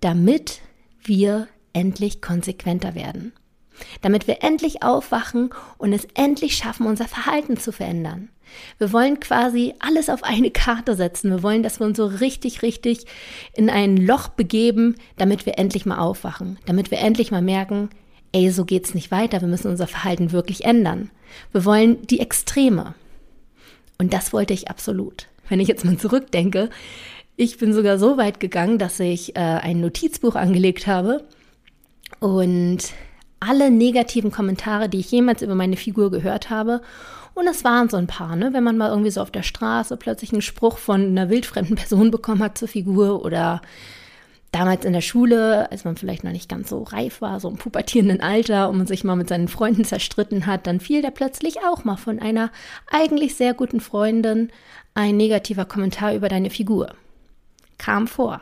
Damit 0.00 0.60
wir 1.02 1.48
endlich 1.72 2.22
konsequenter 2.22 2.94
werden. 2.94 3.32
Damit 4.02 4.26
wir 4.26 4.42
endlich 4.42 4.82
aufwachen 4.82 5.50
und 5.78 5.92
es 5.92 6.06
endlich 6.14 6.56
schaffen, 6.56 6.86
unser 6.86 7.08
Verhalten 7.08 7.56
zu 7.56 7.72
verändern. 7.72 8.30
Wir 8.78 8.92
wollen 8.92 9.20
quasi 9.20 9.74
alles 9.78 10.08
auf 10.08 10.24
eine 10.24 10.50
Karte 10.50 10.96
setzen. 10.96 11.30
Wir 11.30 11.42
wollen, 11.42 11.62
dass 11.62 11.80
wir 11.80 11.86
uns 11.86 11.96
so 11.96 12.06
richtig, 12.06 12.62
richtig 12.62 13.06
in 13.54 13.70
ein 13.70 13.96
Loch 13.96 14.28
begeben, 14.28 14.96
damit 15.16 15.46
wir 15.46 15.58
endlich 15.58 15.86
mal 15.86 15.98
aufwachen. 15.98 16.58
Damit 16.66 16.90
wir 16.90 16.98
endlich 16.98 17.30
mal 17.30 17.42
merken, 17.42 17.90
ey, 18.32 18.50
so 18.50 18.64
geht's 18.64 18.94
nicht 18.94 19.10
weiter, 19.10 19.40
wir 19.40 19.48
müssen 19.48 19.70
unser 19.70 19.86
Verhalten 19.86 20.32
wirklich 20.32 20.64
ändern. 20.64 21.10
Wir 21.52 21.64
wollen 21.64 22.06
die 22.06 22.20
Extreme. 22.20 22.94
Und 23.98 24.12
das 24.12 24.32
wollte 24.32 24.54
ich 24.54 24.68
absolut. 24.68 25.28
Wenn 25.48 25.60
ich 25.60 25.68
jetzt 25.68 25.84
mal 25.84 25.96
zurückdenke, 25.98 26.70
ich 27.36 27.58
bin 27.58 27.72
sogar 27.72 27.98
so 27.98 28.16
weit 28.16 28.40
gegangen, 28.40 28.78
dass 28.78 29.00
ich 29.00 29.36
äh, 29.36 29.40
ein 29.40 29.80
Notizbuch 29.80 30.36
angelegt 30.36 30.86
habe 30.86 31.24
und 32.18 32.78
alle 33.40 33.70
negativen 33.70 34.30
Kommentare, 34.30 34.88
die 34.88 35.00
ich 35.00 35.10
jemals 35.10 35.42
über 35.42 35.54
meine 35.54 35.76
Figur 35.76 36.10
gehört 36.10 36.50
habe. 36.50 36.82
Und 37.34 37.46
es 37.46 37.64
waren 37.64 37.88
so 37.88 37.96
ein 37.96 38.06
paar, 38.06 38.36
ne? 38.36 38.52
Wenn 38.52 38.64
man 38.64 38.76
mal 38.76 38.90
irgendwie 38.90 39.10
so 39.10 39.22
auf 39.22 39.30
der 39.30 39.42
Straße 39.42 39.96
plötzlich 39.96 40.32
einen 40.32 40.42
Spruch 40.42 40.78
von 40.78 41.06
einer 41.06 41.30
wildfremden 41.30 41.76
Person 41.76 42.10
bekommen 42.10 42.42
hat 42.42 42.58
zur 42.58 42.68
Figur 42.68 43.24
oder 43.24 43.62
damals 44.52 44.84
in 44.84 44.92
der 44.92 45.00
Schule, 45.00 45.70
als 45.70 45.84
man 45.84 45.96
vielleicht 45.96 46.24
noch 46.24 46.32
nicht 46.32 46.48
ganz 46.48 46.70
so 46.70 46.82
reif 46.82 47.20
war, 47.20 47.40
so 47.40 47.48
im 47.48 47.56
pubertierenden 47.56 48.20
Alter 48.20 48.68
und 48.68 48.78
man 48.78 48.86
sich 48.86 49.04
mal 49.04 49.16
mit 49.16 49.28
seinen 49.28 49.48
Freunden 49.48 49.84
zerstritten 49.84 50.46
hat, 50.46 50.66
dann 50.66 50.80
fiel 50.80 51.02
da 51.02 51.10
plötzlich 51.10 51.58
auch 51.60 51.84
mal 51.84 51.96
von 51.96 52.18
einer 52.18 52.50
eigentlich 52.90 53.36
sehr 53.36 53.54
guten 53.54 53.80
Freundin 53.80 54.50
ein 54.94 55.16
negativer 55.16 55.64
Kommentar 55.64 56.14
über 56.14 56.28
deine 56.28 56.50
Figur. 56.50 56.94
Kam 57.78 58.08
vor. 58.08 58.40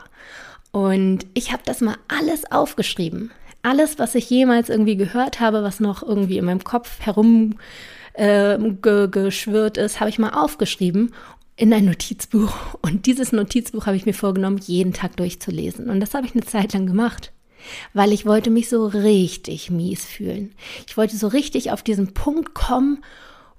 Und 0.71 1.25
ich 1.33 1.51
habe 1.51 1.63
das 1.65 1.81
mal 1.81 1.97
alles 2.07 2.51
aufgeschrieben. 2.51 3.31
Alles, 3.61 3.99
was 3.99 4.15
ich 4.15 4.29
jemals 4.29 4.69
irgendwie 4.69 4.95
gehört 4.95 5.39
habe, 5.39 5.63
was 5.63 5.79
noch 5.79 6.01
irgendwie 6.01 6.37
in 6.37 6.45
meinem 6.45 6.63
Kopf 6.63 6.99
herumgeschwirrt 7.01 9.77
äh, 9.77 9.85
ist, 9.85 9.99
habe 9.99 10.09
ich 10.09 10.17
mal 10.17 10.29
aufgeschrieben 10.29 11.13
in 11.59 11.73
ein 11.73 11.85
Notizbuch. 11.85 12.53
Und 12.81 13.05
dieses 13.05 13.33
Notizbuch 13.33 13.85
habe 13.85 13.97
ich 13.97 14.05
mir 14.05 14.13
vorgenommen, 14.13 14.59
jeden 14.65 14.93
Tag 14.93 15.17
durchzulesen. 15.17 15.89
Und 15.89 15.99
das 15.99 16.13
habe 16.13 16.25
ich 16.25 16.33
eine 16.33 16.45
Zeit 16.45 16.73
lang 16.73 16.85
gemacht, 16.85 17.33
weil 17.93 18.13
ich 18.13 18.25
wollte 18.25 18.49
mich 18.49 18.69
so 18.69 18.87
richtig 18.87 19.69
mies 19.69 20.05
fühlen. 20.05 20.53
Ich 20.87 20.95
wollte 20.95 21.17
so 21.17 21.27
richtig 21.27 21.71
auf 21.71 21.83
diesen 21.83 22.13
Punkt 22.13 22.53
kommen, 22.53 23.03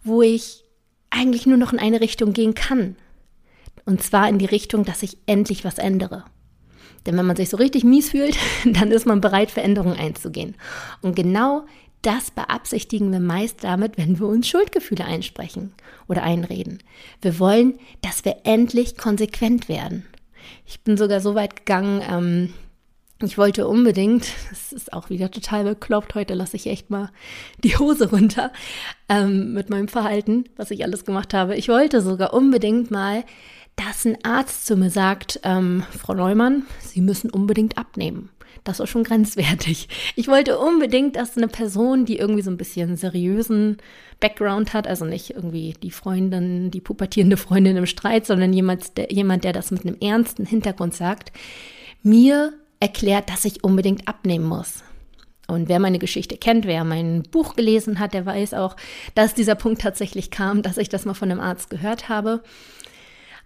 wo 0.03 0.23
ich 0.23 0.65
eigentlich 1.11 1.45
nur 1.45 1.59
noch 1.59 1.75
in 1.75 1.79
eine 1.79 2.01
Richtung 2.01 2.33
gehen 2.33 2.55
kann. 2.55 2.97
Und 3.85 4.03
zwar 4.03 4.29
in 4.31 4.39
die 4.39 4.47
Richtung, 4.47 4.85
dass 4.85 5.03
ich 5.03 5.19
endlich 5.27 5.65
was 5.65 5.77
ändere. 5.77 6.25
Denn 7.05 7.19
wenn 7.19 7.27
man 7.27 7.37
sich 7.37 7.51
so 7.51 7.59
richtig 7.59 7.85
mies 7.85 8.11
fühlt, 8.11 8.37
dann 8.65 8.93
ist 8.93 9.07
man 9.07 9.21
bereit, 9.21 9.51
Veränderungen 9.51 9.99
einzugehen. 9.99 10.55
Und 11.03 11.17
genau 11.17 11.67
das 12.03 12.31
beabsichtigen 12.31 13.13
wir 13.13 13.21
meist 13.21 13.63
damit, 13.63 13.99
wenn 13.99 14.19
wir 14.19 14.27
uns 14.27 14.49
Schuldgefühle 14.49 15.05
einsprechen 15.05 15.73
oder 16.09 16.23
einreden. 16.23 16.83
Wir 17.21 17.39
wollen, 17.39 17.79
dass 18.03 18.25
wir 18.25 18.39
endlich 18.45 18.97
konsequent 18.97 19.69
werden. 19.69 20.07
Ich 20.67 20.81
bin 20.81 20.97
sogar 20.97 21.21
so 21.21 21.35
weit 21.35 21.57
gegangen, 21.57 22.03
ähm, 22.09 22.55
ich 23.23 23.37
wollte 23.37 23.69
unbedingt, 23.69 24.33
das 24.51 24.73
ist 24.73 24.93
auch 24.93 25.11
wieder 25.11 25.31
total 25.31 25.65
bekloppt, 25.65 26.15
heute 26.15 26.35
lasse 26.35 26.57
ich 26.57 26.67
echt 26.67 26.89
mal 26.89 27.11
die 27.63 27.77
Hose 27.77 28.11
runter 28.11 28.51
ähm, 29.09 29.53
mit 29.53 29.69
meinem 29.69 29.89
Verhalten, 29.89 30.45
was 30.57 30.71
ich 30.71 30.85
alles 30.85 31.05
gemacht 31.05 31.35
habe. 31.35 31.57
Ich 31.57 31.69
wollte 31.69 32.01
sogar 32.01 32.33
unbedingt 32.33 32.91
mal, 32.91 33.25
dass 33.77 34.05
ein 34.05 34.19
Arzt 34.25 34.67
zu 34.67 34.77
mir 34.77 34.91
sagt, 34.91 35.41
ähm, 35.43 35.85
Frau 35.97 36.15
Neumann, 36.15 36.65
Sie 36.81 37.01
müssen 37.01 37.31
unbedingt 37.31 37.79
abnehmen. 37.79 38.31
Das 38.65 38.79
war 38.79 38.87
schon 38.87 39.05
grenzwertig. 39.05 39.89
Ich 40.17 40.29
wollte 40.29 40.59
unbedingt, 40.59 41.17
dass 41.17 41.37
eine 41.37 41.49
Person, 41.49 42.05
die 42.05 42.19
irgendwie 42.19 42.43
so 42.43 42.51
ein 42.51 42.57
bisschen 42.57 42.97
seriösen 42.97 43.79
Background 44.21 44.75
hat, 44.75 44.87
also 44.87 45.05
nicht 45.05 45.31
irgendwie 45.31 45.75
die 45.83 45.91
Freundin, 45.91 46.71
die 46.71 46.81
pubertierende 46.81 47.37
Freundin 47.37 47.77
im 47.77 47.87
Streit, 47.87 48.27
sondern 48.27 48.53
jemand, 48.53 48.97
der, 48.99 49.11
jemand, 49.11 49.45
der 49.45 49.53
das 49.53 49.71
mit 49.71 49.87
einem 49.87 49.97
ernsten 50.01 50.45
Hintergrund 50.45 50.95
sagt, 50.95 51.33
mir 52.03 52.53
erklärt, 52.81 53.31
dass 53.31 53.45
ich 53.45 53.65
unbedingt 53.65 54.09
abnehmen 54.09 54.47
muss. 54.47 54.83
Und 55.47 55.69
wer 55.69 55.81
meine 55.81 55.99
Geschichte 55.99 56.37
kennt, 56.37 56.65
wer 56.65 56.85
mein 56.85 57.23
Buch 57.25 57.57
gelesen 57.57 57.99
hat, 57.99 58.15
der 58.15 58.25
weiß 58.25 58.55
auch, 58.55 58.77
dass 59.15 59.35
dieser 59.35 59.57
Punkt 59.57 59.83
tatsächlich 59.83 60.31
kam, 60.31 60.63
dass 60.63 60.79
ich 60.79 60.89
das 60.89 61.05
mal 61.05 61.15
von 61.15 61.31
einem 61.31 61.41
Arzt 61.41 61.71
gehört 61.71 62.09
habe. 62.09 62.43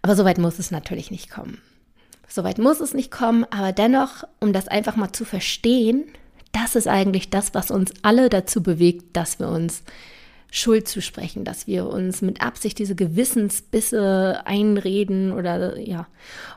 Aber 0.02 0.14
soweit 0.14 0.37
muss 0.37 0.58
es 0.58 0.70
natürlich 0.70 1.11
nicht 1.11 1.30
kommen. 1.30 1.62
Soweit 2.28 2.59
muss 2.59 2.81
es 2.81 2.95
nicht 2.95 3.11
kommen, 3.11 3.45
aber 3.50 3.73
dennoch, 3.73 4.25
um 4.40 4.52
das 4.52 4.69
einfach 4.69 4.97
mal 4.97 5.12
zu 5.12 5.25
verstehen, 5.25 6.04
das 6.52 6.76
ist 6.76 6.88
eigentlich 6.88 7.31
das, 7.31 7.54
was 7.54 7.71
uns 7.71 7.93
alle 8.02 8.28
dazu 8.28 8.62
bewegt, 8.62 9.16
dass 9.16 9.38
wir 9.38 9.49
uns 9.49 9.83
Schuld 10.50 10.87
zusprechen, 10.87 11.43
dass 11.45 11.66
wir 11.66 11.88
uns 11.88 12.23
mit 12.23 12.40
Absicht 12.40 12.78
diese 12.78 12.95
Gewissensbisse 12.95 14.43
einreden 14.45 15.33
oder 15.33 15.78
ja. 15.81 16.07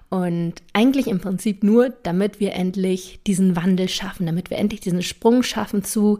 Und 0.10 0.54
eigentlich 0.72 1.08
im 1.08 1.20
Prinzip 1.20 1.64
nur, 1.64 1.90
damit 2.04 2.40
wir 2.40 2.54
endlich 2.54 3.20
diesen 3.26 3.56
Wandel 3.56 3.90
schaffen, 3.90 4.28
damit 4.28 4.52
wir 4.52 4.60
endlich 4.60 4.82
diesen 4.82 5.02
Sprung 5.02 5.42
schaffen 5.42 5.84
zu, 5.84 6.20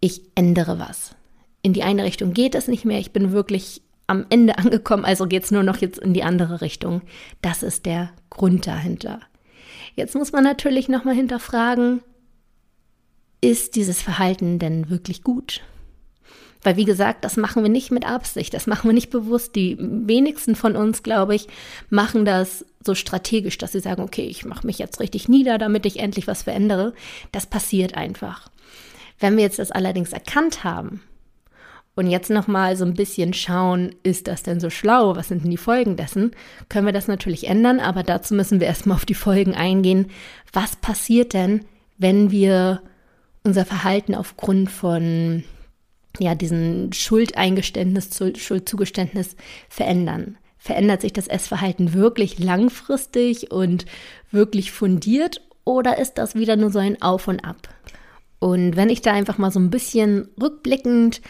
ich 0.00 0.22
ändere 0.36 0.78
was. 0.78 1.16
In 1.62 1.72
die 1.72 1.82
eine 1.82 2.04
Richtung 2.04 2.34
geht 2.34 2.54
es 2.54 2.68
nicht 2.68 2.84
mehr, 2.84 3.00
ich 3.00 3.10
bin 3.10 3.32
wirklich 3.32 3.82
am 4.12 4.26
Ende 4.30 4.56
angekommen, 4.58 5.04
also 5.04 5.26
geht 5.26 5.44
es 5.44 5.50
nur 5.50 5.62
noch 5.62 5.78
jetzt 5.78 5.98
in 5.98 6.14
die 6.14 6.22
andere 6.22 6.60
Richtung. 6.60 7.02
Das 7.40 7.62
ist 7.62 7.86
der 7.86 8.10
Grund 8.30 8.66
dahinter. 8.66 9.20
Jetzt 9.96 10.14
muss 10.14 10.32
man 10.32 10.44
natürlich 10.44 10.88
nochmal 10.88 11.14
hinterfragen, 11.14 12.02
ist 13.40 13.74
dieses 13.74 14.00
Verhalten 14.00 14.58
denn 14.58 14.88
wirklich 14.88 15.22
gut? 15.22 15.62
Weil, 16.62 16.76
wie 16.76 16.84
gesagt, 16.84 17.24
das 17.24 17.36
machen 17.36 17.64
wir 17.64 17.70
nicht 17.70 17.90
mit 17.90 18.06
Absicht, 18.06 18.54
das 18.54 18.68
machen 18.68 18.88
wir 18.88 18.94
nicht 18.94 19.10
bewusst. 19.10 19.56
Die 19.56 19.76
wenigsten 19.80 20.54
von 20.54 20.76
uns, 20.76 21.02
glaube 21.02 21.34
ich, 21.34 21.48
machen 21.90 22.24
das 22.24 22.64
so 22.84 22.94
strategisch, 22.94 23.58
dass 23.58 23.72
sie 23.72 23.80
sagen, 23.80 24.00
okay, 24.00 24.24
ich 24.24 24.44
mache 24.44 24.66
mich 24.66 24.78
jetzt 24.78 25.00
richtig 25.00 25.28
nieder, 25.28 25.58
damit 25.58 25.86
ich 25.86 25.98
endlich 25.98 26.28
was 26.28 26.44
verändere. 26.44 26.94
Das 27.32 27.46
passiert 27.46 27.96
einfach. 27.96 28.48
Wenn 29.18 29.36
wir 29.36 29.42
jetzt 29.42 29.58
das 29.58 29.72
allerdings 29.72 30.12
erkannt 30.12 30.62
haben 30.62 31.00
und 31.94 32.06
jetzt 32.06 32.30
nochmal 32.30 32.76
so 32.76 32.84
ein 32.84 32.94
bisschen 32.94 33.34
schauen, 33.34 33.94
ist 34.02 34.26
das 34.26 34.42
denn 34.42 34.60
so 34.60 34.70
schlau? 34.70 35.14
Was 35.14 35.28
sind 35.28 35.44
denn 35.44 35.50
die 35.50 35.58
Folgen 35.58 35.96
dessen? 35.96 36.32
Können 36.68 36.86
wir 36.86 36.92
das 36.92 37.06
natürlich 37.06 37.48
ändern, 37.48 37.80
aber 37.80 38.02
dazu 38.02 38.34
müssen 38.34 38.60
wir 38.60 38.66
erstmal 38.66 38.96
auf 38.96 39.04
die 39.04 39.14
Folgen 39.14 39.54
eingehen. 39.54 40.10
Was 40.52 40.76
passiert 40.76 41.34
denn, 41.34 41.64
wenn 41.98 42.30
wir 42.30 42.80
unser 43.44 43.66
Verhalten 43.66 44.14
aufgrund 44.14 44.70
von 44.70 45.44
ja, 46.18 46.34
diesen 46.34 46.92
Schuldeingeständnis, 46.92 48.10
Schuldzugeständnis 48.36 49.36
verändern? 49.68 50.38
Verändert 50.56 51.02
sich 51.02 51.12
das 51.12 51.26
Essverhalten 51.26 51.92
wirklich 51.92 52.38
langfristig 52.38 53.50
und 53.50 53.84
wirklich 54.30 54.72
fundiert 54.72 55.42
oder 55.64 55.98
ist 55.98 56.14
das 56.14 56.34
wieder 56.36 56.56
nur 56.56 56.70
so 56.70 56.78
ein 56.78 57.02
Auf 57.02 57.28
und 57.28 57.44
Ab? 57.44 57.68
Und 58.38 58.76
wenn 58.76 58.88
ich 58.88 59.02
da 59.02 59.12
einfach 59.12 59.38
mal 59.38 59.50
so 59.50 59.60
ein 59.60 59.70
bisschen 59.70 60.28
rückblickend 60.40 61.20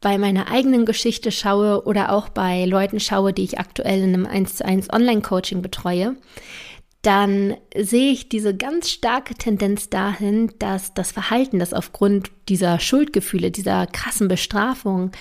bei 0.00 0.16
meiner 0.16 0.50
eigenen 0.50 0.86
Geschichte 0.86 1.30
schaue 1.30 1.84
oder 1.84 2.12
auch 2.12 2.28
bei 2.30 2.64
Leuten 2.64 3.00
schaue, 3.00 3.32
die 3.32 3.44
ich 3.44 3.58
aktuell 3.58 4.02
in 4.02 4.14
einem 4.14 4.26
1 4.26 4.56
zu 4.56 4.64
1 4.64 4.92
Online-Coaching 4.92 5.60
betreue, 5.60 6.16
dann 7.02 7.56
sehe 7.76 8.12
ich 8.12 8.28
diese 8.28 8.54
ganz 8.54 8.90
starke 8.90 9.34
Tendenz 9.34 9.88
dahin, 9.88 10.52
dass 10.58 10.92
das 10.92 11.12
Verhalten, 11.12 11.58
das 11.58 11.72
aufgrund 11.72 12.30
dieser 12.48 12.78
Schuldgefühle, 12.78 13.50
dieser 13.50 13.86
krassen 13.86 14.28
Bestrafung 14.28 15.12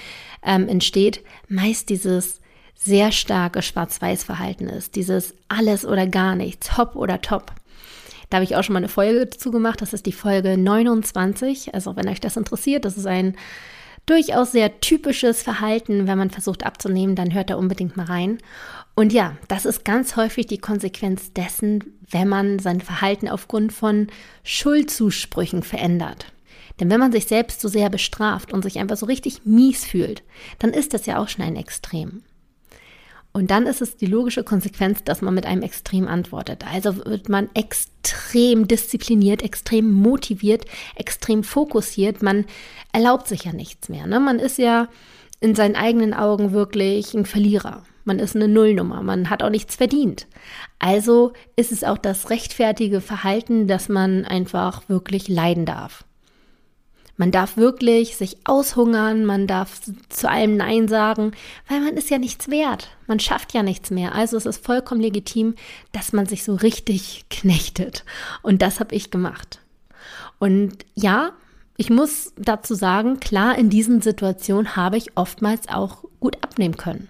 ähm, 0.44 0.68
entsteht, 0.68 1.24
meist 1.48 1.90
dieses 1.90 2.42
sehr 2.76 3.12
starke 3.12 3.62
Schwarz-Weiß-Verhalten 3.62 4.68
ist. 4.68 4.96
Dieses 4.96 5.36
alles 5.48 5.86
oder 5.86 6.08
gar 6.08 6.36
nichts, 6.36 6.78
hopp 6.78 6.96
oder 6.96 7.22
top. 7.22 7.54
Da 8.30 8.38
habe 8.38 8.46
ich 8.46 8.56
auch 8.56 8.64
schon 8.64 8.74
mal 8.74 8.80
eine 8.80 8.90
Folge 8.90 9.26
dazu 9.26 9.52
gemacht. 9.52 9.82
Das 9.82 9.94
ist 9.94 10.06
die 10.06 10.12
Folge 10.12 10.58
29. 10.58 11.74
Also 11.74 11.96
wenn 11.96 12.08
euch 12.08 12.20
das 12.20 12.38
interessiert, 12.38 12.86
das 12.86 12.98
ist 12.98 13.08
ein 13.08 13.36
durchaus 14.10 14.52
sehr 14.52 14.80
typisches 14.80 15.44
Verhalten. 15.44 16.08
Wenn 16.08 16.18
man 16.18 16.30
versucht 16.30 16.66
abzunehmen, 16.66 17.16
dann 17.16 17.34
hört 17.34 17.50
da 17.50 17.56
unbedingt 17.56 17.98
mal 17.98 18.06
rein. 18.06 18.40
Und 18.96 19.14
ja, 19.14 19.38
das 19.48 19.66
ist 19.66 19.86
ganz 19.86 20.16
häufig 20.16 20.48
die 20.48 20.58
Konsequenz 20.58 21.32
dessen, 21.34 21.98
wenn 22.10 22.28
man 22.28 22.60
sein 22.60 22.82
Verhalten 22.82 23.30
aufgrund 23.30 23.72
von 23.72 24.08
Schuldzusprüchen 24.44 25.64
verändert. 25.64 26.26
Denn 26.80 26.90
wenn 26.90 27.00
man 27.00 27.12
sich 27.12 27.26
selbst 27.26 27.62
so 27.62 27.68
sehr 27.68 27.90
bestraft 27.90 28.54
und 28.54 28.64
sich 28.64 28.80
einfach 28.80 28.98
so 28.98 29.06
richtig 29.06 29.46
mies 29.46 29.86
fühlt, 29.86 30.24
dann 30.60 30.72
ist 30.72 30.94
das 30.94 31.06
ja 31.06 31.18
auch 31.18 31.28
schon 31.28 31.46
ein 31.46 31.56
Extrem. 31.56 32.24
Und 33.32 33.52
dann 33.52 33.68
ist 33.68 33.82
es 33.82 33.96
die 33.96 34.08
logische 34.08 34.44
Konsequenz, 34.44 35.04
dass 35.04 35.22
man 35.22 35.36
mit 35.36 35.46
einem 35.46 35.62
Extrem 35.62 36.08
antwortet. 36.08 36.66
Also 36.72 37.06
wird 37.06 37.30
man 37.30 37.50
extrem 37.54 38.68
diszipliniert, 38.68 39.44
extrem 39.44 39.92
motiviert, 39.92 40.66
extrem 40.96 41.44
fokussiert. 41.44 42.24
Man 42.24 42.46
erlaubt 42.92 43.28
sich 43.28 43.46
ja 43.46 43.54
nichts 43.54 43.88
mehr. 43.88 44.08
Ne? 44.08 44.20
Man 44.20 44.40
ist 44.40 44.58
ja 44.58 44.88
in 45.40 45.56
seinen 45.56 45.76
eigenen 45.76 46.14
Augen 46.14 46.52
wirklich 46.52 47.14
ein 47.14 47.26
Verlierer. 47.26 47.84
Man 48.04 48.18
ist 48.18 48.36
eine 48.36 48.48
Nullnummer. 48.48 49.04
Man 49.04 49.30
hat 49.30 49.44
auch 49.44 49.52
nichts 49.52 49.76
verdient. 49.76 50.26
Also 50.80 51.34
ist 51.56 51.72
es 51.72 51.84
auch 51.84 52.00
das 52.00 52.32
rechtfertige 52.32 53.00
Verhalten, 53.00 53.68
dass 53.68 53.90
man 53.90 54.26
einfach 54.26 54.90
wirklich 54.90 55.28
leiden 55.28 55.66
darf. 55.66 56.04
Man 57.20 57.32
darf 57.32 57.58
wirklich 57.58 58.16
sich 58.16 58.38
aushungern, 58.46 59.26
man 59.26 59.46
darf 59.46 59.82
zu 60.08 60.30
allem 60.30 60.56
Nein 60.56 60.88
sagen, 60.88 61.34
weil 61.68 61.82
man 61.82 61.98
ist 61.98 62.10
ja 62.10 62.18
nichts 62.18 62.48
wert. 62.48 62.92
Man 63.08 63.20
schafft 63.20 63.54
ja 63.54 63.62
nichts 63.62 63.92
mehr. 63.92 64.16
Also 64.16 64.38
es 64.38 64.46
ist 64.46 64.66
vollkommen 64.66 65.02
legitim, 65.02 65.56
dass 65.92 66.14
man 66.14 66.28
sich 66.28 66.46
so 66.46 66.56
richtig 66.56 67.26
knechtet. 67.30 68.06
Und 68.42 68.62
das 68.62 68.80
habe 68.80 68.96
ich 68.96 69.12
gemacht. 69.12 69.60
Und 70.40 70.86
ja, 70.96 71.34
ich 71.76 71.90
muss 71.90 72.32
dazu 72.38 72.74
sagen, 72.74 73.20
klar, 73.20 73.58
in 73.58 73.70
diesen 73.70 74.00
Situationen 74.00 74.78
habe 74.78 74.96
ich 74.96 75.18
oftmals 75.18 75.68
auch 75.68 76.06
gut 76.22 76.38
abnehmen 76.42 76.78
können. 76.78 77.10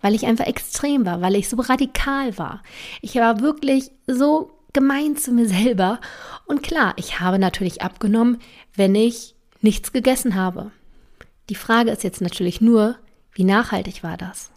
Weil 0.00 0.16
ich 0.16 0.26
einfach 0.26 0.46
extrem 0.46 1.06
war, 1.06 1.20
weil 1.20 1.36
ich 1.36 1.48
so 1.48 1.58
radikal 1.58 2.36
war. 2.38 2.60
Ich 3.02 3.14
war 3.14 3.38
wirklich 3.38 3.92
so 4.08 4.50
gemein 4.72 5.16
zu 5.16 5.30
mir 5.30 5.46
selber. 5.46 6.00
Und 6.44 6.64
klar, 6.64 6.94
ich 6.96 7.20
habe 7.20 7.38
natürlich 7.38 7.82
abgenommen, 7.82 8.38
wenn 8.74 8.96
ich 8.96 9.36
nichts 9.64 9.92
gegessen 9.92 10.36
habe. 10.36 10.70
Die 11.50 11.56
Frage 11.56 11.90
ist 11.90 12.04
jetzt 12.04 12.20
natürlich 12.20 12.60
nur, 12.60 12.96
wie 13.32 13.44
nachhaltig 13.44 14.02
war 14.04 14.16
das? 14.16 14.50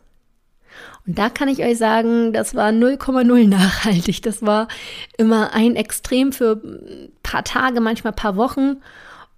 Und 1.07 1.17
da 1.17 1.29
kann 1.29 1.47
ich 1.47 1.63
euch 1.63 1.77
sagen, 1.77 2.33
das 2.33 2.53
war 2.53 2.69
0,0 2.69 3.47
nachhaltig. 3.47 4.21
Das 4.21 4.41
war 4.43 4.67
immer 5.17 5.53
ein 5.53 5.75
Extrem 5.75 6.31
für 6.31 6.61
ein 6.63 7.09
paar 7.23 7.43
Tage, 7.43 7.81
manchmal 7.81 8.13
ein 8.13 8.17
paar 8.17 8.35
Wochen. 8.35 8.81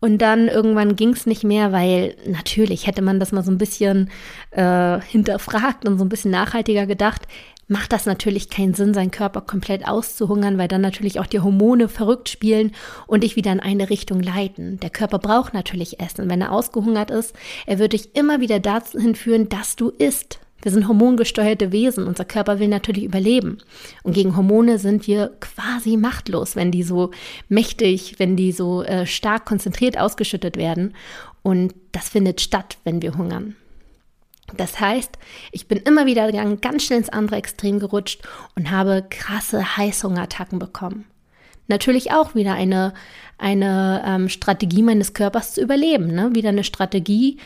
Und 0.01 0.19
dann 0.19 0.47
irgendwann 0.47 0.95
ging 0.95 1.09
es 1.09 1.25
nicht 1.25 1.43
mehr, 1.43 1.71
weil 1.71 2.15
natürlich 2.25 2.87
hätte 2.87 3.01
man 3.01 3.19
das 3.19 3.31
mal 3.31 3.43
so 3.43 3.51
ein 3.51 3.57
bisschen 3.57 4.09
äh, 4.51 4.99
hinterfragt 5.01 5.85
und 5.85 5.97
so 5.97 6.05
ein 6.05 6.09
bisschen 6.09 6.31
nachhaltiger 6.31 6.85
gedacht, 6.85 7.27
macht 7.69 7.93
das 7.93 8.05
natürlich 8.05 8.49
keinen 8.49 8.73
Sinn, 8.73 8.93
seinen 8.93 9.11
Körper 9.11 9.41
komplett 9.41 9.87
auszuhungern, 9.87 10.57
weil 10.57 10.67
dann 10.67 10.81
natürlich 10.81 11.19
auch 11.19 11.27
die 11.27 11.39
Hormone 11.39 11.87
verrückt 11.87 12.27
spielen 12.27 12.73
und 13.07 13.23
dich 13.23 13.35
wieder 13.35 13.51
in 13.51 13.59
eine 13.59 13.89
Richtung 13.89 14.21
leiten. 14.21 14.79
Der 14.79 14.89
Körper 14.89 15.19
braucht 15.19 15.53
natürlich 15.53 15.99
Essen. 15.99 16.29
Wenn 16.29 16.41
er 16.41 16.51
ausgehungert 16.51 17.11
ist, 17.11 17.33
er 17.65 17.79
wird 17.79 17.93
dich 17.93 18.15
immer 18.15 18.41
wieder 18.41 18.59
dahin 18.59 19.15
führen, 19.15 19.49
dass 19.49 19.75
du 19.75 19.89
isst. 19.89 20.39
Wir 20.61 20.71
sind 20.71 20.87
hormongesteuerte 20.87 21.71
Wesen. 21.71 22.05
Unser 22.05 22.25
Körper 22.25 22.59
will 22.59 22.67
natürlich 22.67 23.05
überleben. 23.05 23.59
Und 24.03 24.13
gegen 24.13 24.35
Hormone 24.35 24.77
sind 24.79 25.07
wir 25.07 25.31
quasi 25.39 25.95
machtlos, 25.95 26.55
wenn 26.55 26.71
die 26.71 26.83
so 26.83 27.11
mächtig, 27.47 28.15
wenn 28.17 28.35
die 28.35 28.51
so 28.51 28.83
äh, 28.83 29.05
stark 29.05 29.45
konzentriert 29.45 29.97
ausgeschüttet 29.97 30.57
werden. 30.57 30.95
Und 31.43 31.73
das 31.91 32.09
findet 32.09 32.41
statt, 32.41 32.77
wenn 32.83 33.01
wir 33.01 33.15
hungern. 33.15 33.55
Das 34.57 34.79
heißt, 34.79 35.17
ich 35.51 35.67
bin 35.67 35.79
immer 35.79 36.05
wieder 36.05 36.31
ganz 36.57 36.83
schnell 36.83 36.99
ins 36.99 37.09
andere 37.09 37.37
Extrem 37.37 37.79
gerutscht 37.79 38.21
und 38.55 38.71
habe 38.71 39.05
krasse 39.09 39.77
Heißhungerattacken 39.77 40.59
bekommen. 40.59 41.05
Natürlich 41.67 42.11
auch 42.11 42.33
wieder 42.33 42.53
eine, 42.53 42.93
eine 43.37 44.03
ähm, 44.05 44.29
Strategie 44.29 44.81
meines 44.81 45.13
Körpers 45.13 45.53
zu 45.53 45.61
überleben. 45.61 46.07
Ne? 46.07 46.33
Wieder 46.33 46.49
eine 46.49 46.63
Strategie 46.63 47.37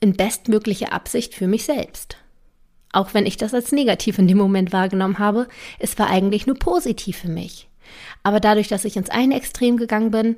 in 0.00 0.14
bestmöglicher 0.14 0.92
Absicht 0.92 1.34
für 1.34 1.46
mich 1.46 1.64
selbst. 1.64 2.16
Auch 2.92 3.14
wenn 3.14 3.26
ich 3.26 3.36
das 3.36 3.54
als 3.54 3.72
negativ 3.72 4.18
in 4.18 4.28
dem 4.28 4.38
Moment 4.38 4.72
wahrgenommen 4.72 5.18
habe, 5.18 5.48
es 5.78 5.98
war 5.98 6.08
eigentlich 6.10 6.46
nur 6.46 6.58
positiv 6.58 7.18
für 7.18 7.28
mich. 7.28 7.68
Aber 8.22 8.40
dadurch, 8.40 8.68
dass 8.68 8.84
ich 8.84 8.96
ins 8.96 9.10
eine 9.10 9.36
Extrem 9.36 9.76
gegangen 9.76 10.10
bin, 10.10 10.36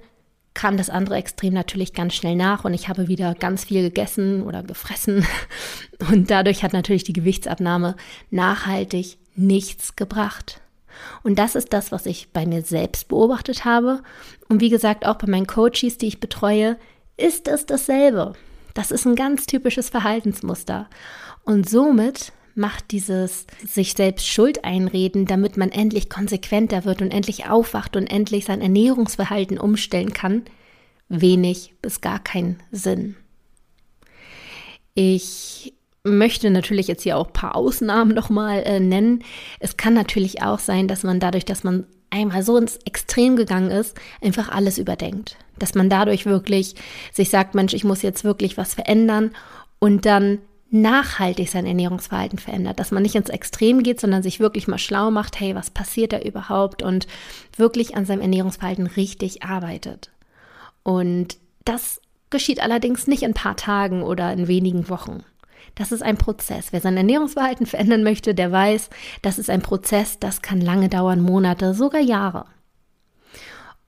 kam 0.57 0.79
das 0.79 0.89
andere 0.89 1.17
Extrem 1.17 1.53
natürlich 1.53 1.93
ganz 1.93 2.15
schnell 2.15 2.35
nach 2.35 2.65
und 2.65 2.73
ich 2.73 2.89
habe 2.89 3.09
wieder 3.09 3.35
ganz 3.35 3.65
viel 3.65 3.83
gegessen 3.83 4.43
oder 4.43 4.63
gefressen. 4.63 5.25
Und 6.11 6.31
dadurch 6.31 6.63
hat 6.63 6.73
natürlich 6.73 7.05
die 7.05 7.13
Gewichtsabnahme 7.13 7.95
nachhaltig 8.31 9.19
nichts 9.35 9.97
gebracht. 9.97 10.63
Und 11.23 11.39
das 11.39 11.57
ist 11.57 11.75
das, 11.75 11.93
was 11.93 12.07
ich 12.07 12.33
bei 12.33 12.47
mir 12.47 12.63
selbst 12.63 13.09
beobachtet 13.09 13.67
habe. 13.67 14.03
Und 14.49 14.63
wie 14.63 14.71
gesagt, 14.71 15.05
auch 15.05 15.17
bei 15.17 15.27
meinen 15.27 15.47
Coaches, 15.47 15.99
die 15.99 16.07
ich 16.07 16.21
betreue, 16.21 16.79
ist 17.19 17.49
es 17.49 17.67
dasselbe. 17.67 18.33
Das 18.73 18.91
ist 18.91 19.07
ein 19.07 19.15
ganz 19.15 19.45
typisches 19.45 19.91
Verhaltensmuster. 19.91 20.89
Und 21.45 21.69
somit 21.69 22.33
macht 22.57 22.91
dieses 22.93 23.47
sich 23.67 23.93
selbst 23.93 24.27
Schuld 24.27 24.65
einreden, 24.65 25.27
damit 25.27 25.57
man 25.57 25.71
endlich 25.71 26.09
konsequenter 26.09 26.85
wird 26.85 27.03
und 27.03 27.11
endlich 27.11 27.49
aufwacht 27.49 27.97
und 27.97 28.07
endlich 28.07 28.47
sein 28.47 28.63
Ernährungsverhalten 28.63 29.59
umstellen 29.59 30.13
kann, 30.13 30.43
wenig 31.09 31.75
bis 31.83 32.01
gar 32.01 32.19
keinen 32.19 32.63
Sinn. 32.73 33.17
Ich 34.95 35.75
möchte 36.03 36.51
natürlich 36.51 36.89
jetzt 36.89 37.03
hier 37.03 37.19
auch 37.19 37.27
ein 37.27 37.33
paar 37.33 37.57
Ausnahmen 37.57 38.15
nochmal 38.15 38.63
äh, 38.63 38.81
nennen. 38.81 39.23
Es 39.61 39.77
kann 39.77 39.93
natürlich 39.93 40.43
auch 40.43 40.59
sein, 40.59 40.89
dass 40.89 41.03
man 41.03 41.21
dadurch, 41.21 41.45
dass 41.45 41.65
man 41.65 41.87
einmal 42.11 42.43
so 42.43 42.57
ins 42.57 42.79
Extrem 42.85 43.37
gegangen 43.37 43.71
ist, 43.71 43.99
einfach 44.23 44.49
alles 44.49 44.79
überdenkt. 44.79 45.37
Dass 45.59 45.75
man 45.75 45.91
dadurch 45.91 46.25
wirklich 46.27 46.75
sich 47.13 47.29
sagt, 47.29 47.55
Mensch, 47.55 47.75
ich 47.75 47.85
muss 47.85 48.03
jetzt 48.03 48.25
wirklich 48.25 48.57
was 48.57 48.75
verändern 48.75 49.33
und 49.79 50.07
dann 50.07 50.39
nachhaltig 50.71 51.49
sein 51.49 51.67
Ernährungsverhalten 51.67 52.39
verändert, 52.39 52.81
dass 52.81 52.91
man 52.91 53.03
nicht 53.03 53.15
ins 53.15 53.29
Extrem 53.29 53.83
geht, 53.83 54.01
sondern 54.01 54.23
sich 54.23 54.41
wirklich 54.41 54.67
mal 54.67 54.79
schlau 54.79 55.11
macht, 55.11 55.39
hey, 55.39 55.55
was 55.55 55.71
passiert 55.71 56.13
da 56.13 56.21
überhaupt 56.21 56.83
und 56.83 57.07
wirklich 57.57 57.97
an 57.97 58.05
seinem 58.05 58.21
Ernährungsverhalten 58.21 58.87
richtig 58.87 59.45
arbeitet. 59.45 60.11
Und 60.83 61.39
das 61.65 62.01
geschieht 62.31 62.61
allerdings 62.61 63.07
nicht 63.07 63.23
in 63.23 63.31
ein 63.31 63.35
paar 63.35 63.57
Tagen 63.57 64.03
oder 64.03 64.33
in 64.33 64.49
wenigen 64.49 64.89
Wochen. 64.89 65.23
Das 65.77 65.93
ist 65.93 66.03
ein 66.03 66.17
Prozess. 66.17 66.73
Wer 66.73 66.81
sein 66.81 66.97
Ernährungsverhalten 66.97 67.67
verändern 67.67 68.03
möchte, 68.03 68.35
der 68.35 68.51
weiß, 68.51 68.91
das 69.23 69.39
ist 69.39 69.51
ein 69.51 69.63
Prozess, 69.63 70.19
das 70.19 70.43
kann 70.43 70.61
lange 70.61 70.89
dauern, 70.89 71.21
Monate, 71.21 71.75
sogar 71.75 72.01
Jahre. 72.01 72.47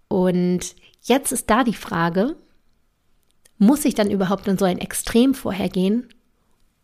Und 0.07 0.77
jetzt 1.03 1.33
ist 1.33 1.51
da 1.51 1.65
die 1.65 1.75
Frage, 1.75 2.37
muss 3.59 3.85
ich 3.85 3.95
dann 3.95 4.11
überhaupt 4.11 4.47
in 4.47 4.57
so 4.57 4.65
ein 4.65 4.79
Extrem 4.79 5.35
vorhergehen 5.35 6.09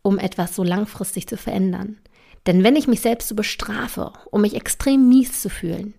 um 0.05 0.19
etwas 0.19 0.55
so 0.55 0.63
langfristig 0.63 1.27
zu 1.27 1.37
verändern. 1.37 1.97
Denn 2.47 2.63
wenn 2.63 2.77
ich 2.77 2.87
mich 2.87 3.01
selbst 3.01 3.29
so 3.29 3.35
bestrafe, 3.35 4.13
um 4.31 4.43
mich 4.43 4.55
extrem 4.55 5.09
mies 5.09 5.41
zu 5.41 5.49
fühlen, 5.49 5.95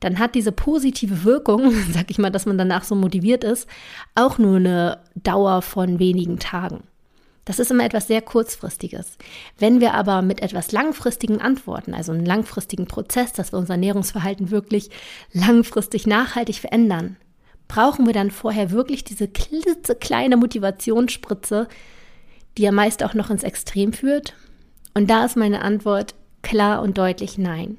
dann 0.00 0.18
hat 0.18 0.34
diese 0.34 0.52
positive 0.52 1.24
Wirkung, 1.24 1.72
sag 1.92 2.10
ich 2.10 2.18
mal, 2.18 2.30
dass 2.30 2.46
man 2.46 2.58
danach 2.58 2.84
so 2.84 2.94
motiviert 2.94 3.44
ist, 3.44 3.68
auch 4.14 4.38
nur 4.38 4.56
eine 4.56 5.00
Dauer 5.14 5.62
von 5.62 5.98
wenigen 6.00 6.38
Tagen. 6.40 6.82
Das 7.44 7.58
ist 7.58 7.70
immer 7.70 7.84
etwas 7.84 8.08
sehr 8.08 8.20
kurzfristiges. 8.20 9.16
Wenn 9.56 9.80
wir 9.80 9.94
aber 9.94 10.20
mit 10.20 10.42
etwas 10.42 10.72
langfristigen 10.72 11.40
Antworten, 11.40 11.94
also 11.94 12.12
einem 12.12 12.26
langfristigen 12.26 12.86
Prozess, 12.86 13.32
dass 13.32 13.52
wir 13.52 13.58
unser 13.58 13.74
Ernährungsverhalten 13.74 14.50
wirklich 14.50 14.90
langfristig 15.32 16.06
nachhaltig 16.06 16.56
verändern, 16.56 17.16
brauchen 17.68 18.04
wir 18.04 18.12
dann 18.12 18.30
vorher 18.30 18.70
wirklich 18.70 19.04
diese 19.04 19.28
klitzekleine 19.28 20.36
Motivationsspritze, 20.36 21.68
die 22.58 22.62
ja 22.62 22.72
meist 22.72 23.02
auch 23.04 23.14
noch 23.14 23.30
ins 23.30 23.44
Extrem 23.44 23.92
führt? 23.92 24.34
Und 24.94 25.08
da 25.08 25.24
ist 25.24 25.36
meine 25.36 25.62
Antwort 25.62 26.14
klar 26.42 26.82
und 26.82 26.98
deutlich 26.98 27.38
nein. 27.38 27.78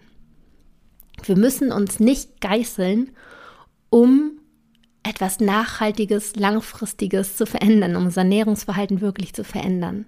Wir 1.24 1.36
müssen 1.36 1.72
uns 1.72 2.00
nicht 2.00 2.39
geißeln, 2.39 3.12
um 3.89 4.39
etwas 5.04 5.39
Nachhaltiges, 5.39 6.36
Langfristiges 6.36 7.36
zu 7.36 7.46
verändern, 7.46 7.96
um 7.96 8.06
unser 8.06 8.22
Ernährungsverhalten 8.22 9.02
wirklich 9.02 9.34
zu 9.34 9.44
verändern. 9.44 10.06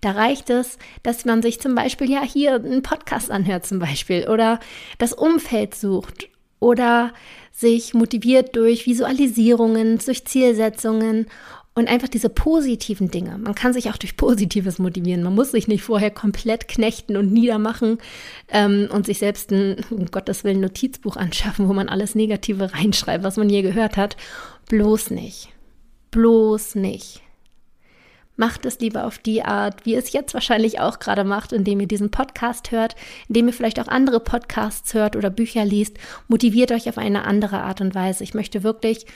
Da 0.00 0.12
reicht 0.12 0.48
es, 0.48 0.78
dass 1.02 1.24
man 1.24 1.42
sich 1.42 1.60
zum 1.60 1.74
Beispiel 1.74 2.10
ja 2.10 2.22
hier 2.22 2.54
einen 2.54 2.82
Podcast 2.82 3.30
anhört 3.30 3.66
zum 3.66 3.78
Beispiel 3.78 4.28
oder 4.28 4.60
das 4.98 5.12
Umfeld 5.12 5.74
sucht 5.74 6.28
oder 6.60 7.12
sich 7.52 7.94
motiviert 7.94 8.56
durch 8.56 8.86
Visualisierungen, 8.86 9.98
durch 9.98 10.24
Zielsetzungen 10.24 11.26
und 11.74 11.88
einfach 11.88 12.08
diese 12.08 12.28
positiven 12.28 13.10
Dinge. 13.10 13.36
Man 13.38 13.54
kann 13.54 13.72
sich 13.72 13.90
auch 13.90 13.96
durch 13.96 14.16
Positives 14.16 14.78
motivieren. 14.78 15.22
Man 15.22 15.34
muss 15.34 15.50
sich 15.50 15.66
nicht 15.66 15.82
vorher 15.82 16.10
komplett 16.10 16.68
knechten 16.68 17.16
und 17.16 17.32
niedermachen 17.32 17.98
ähm, 18.48 18.88
und 18.92 19.06
sich 19.06 19.18
selbst 19.18 19.50
ein, 19.50 19.84
um 19.90 20.06
Gottes 20.06 20.44
Willen, 20.44 20.60
Notizbuch 20.60 21.16
anschaffen, 21.16 21.68
wo 21.68 21.72
man 21.72 21.88
alles 21.88 22.14
Negative 22.14 22.72
reinschreibt, 22.72 23.24
was 23.24 23.36
man 23.36 23.50
je 23.50 23.62
gehört 23.62 23.96
hat. 23.96 24.16
Bloß 24.68 25.10
nicht. 25.10 25.48
Bloß 26.12 26.76
nicht. 26.76 27.22
Macht 28.36 28.66
es 28.66 28.80
lieber 28.80 29.04
auf 29.04 29.18
die 29.18 29.44
Art, 29.44 29.86
wie 29.86 29.94
es 29.94 30.12
jetzt 30.12 30.34
wahrscheinlich 30.34 30.80
auch 30.80 30.98
gerade 30.98 31.22
macht, 31.22 31.52
indem 31.52 31.78
ihr 31.78 31.86
diesen 31.86 32.10
Podcast 32.10 32.72
hört, 32.72 32.96
indem 33.28 33.46
ihr 33.46 33.52
vielleicht 33.52 33.78
auch 33.78 33.86
andere 33.86 34.18
Podcasts 34.18 34.92
hört 34.92 35.14
oder 35.14 35.30
Bücher 35.30 35.64
liest. 35.64 35.98
Motiviert 36.26 36.72
euch 36.72 36.88
auf 36.88 36.98
eine 36.98 37.24
andere 37.24 37.60
Art 37.60 37.80
und 37.80 37.94
Weise. 37.94 38.24
Ich 38.24 38.34
möchte 38.34 38.64
wirklich 38.64 39.06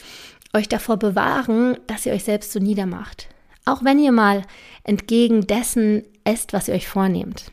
euch 0.54 0.68
davor 0.68 0.96
bewahren, 0.96 1.78
dass 1.86 2.06
ihr 2.06 2.12
euch 2.12 2.24
selbst 2.24 2.52
so 2.52 2.58
niedermacht. 2.58 3.28
Auch 3.64 3.84
wenn 3.84 3.98
ihr 3.98 4.12
mal 4.12 4.42
entgegen 4.84 5.46
dessen 5.46 6.04
esst, 6.24 6.52
was 6.52 6.68
ihr 6.68 6.74
euch 6.74 6.88
vornehmt. 6.88 7.50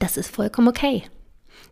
Das 0.00 0.16
ist 0.16 0.34
vollkommen 0.34 0.68
okay. 0.68 1.04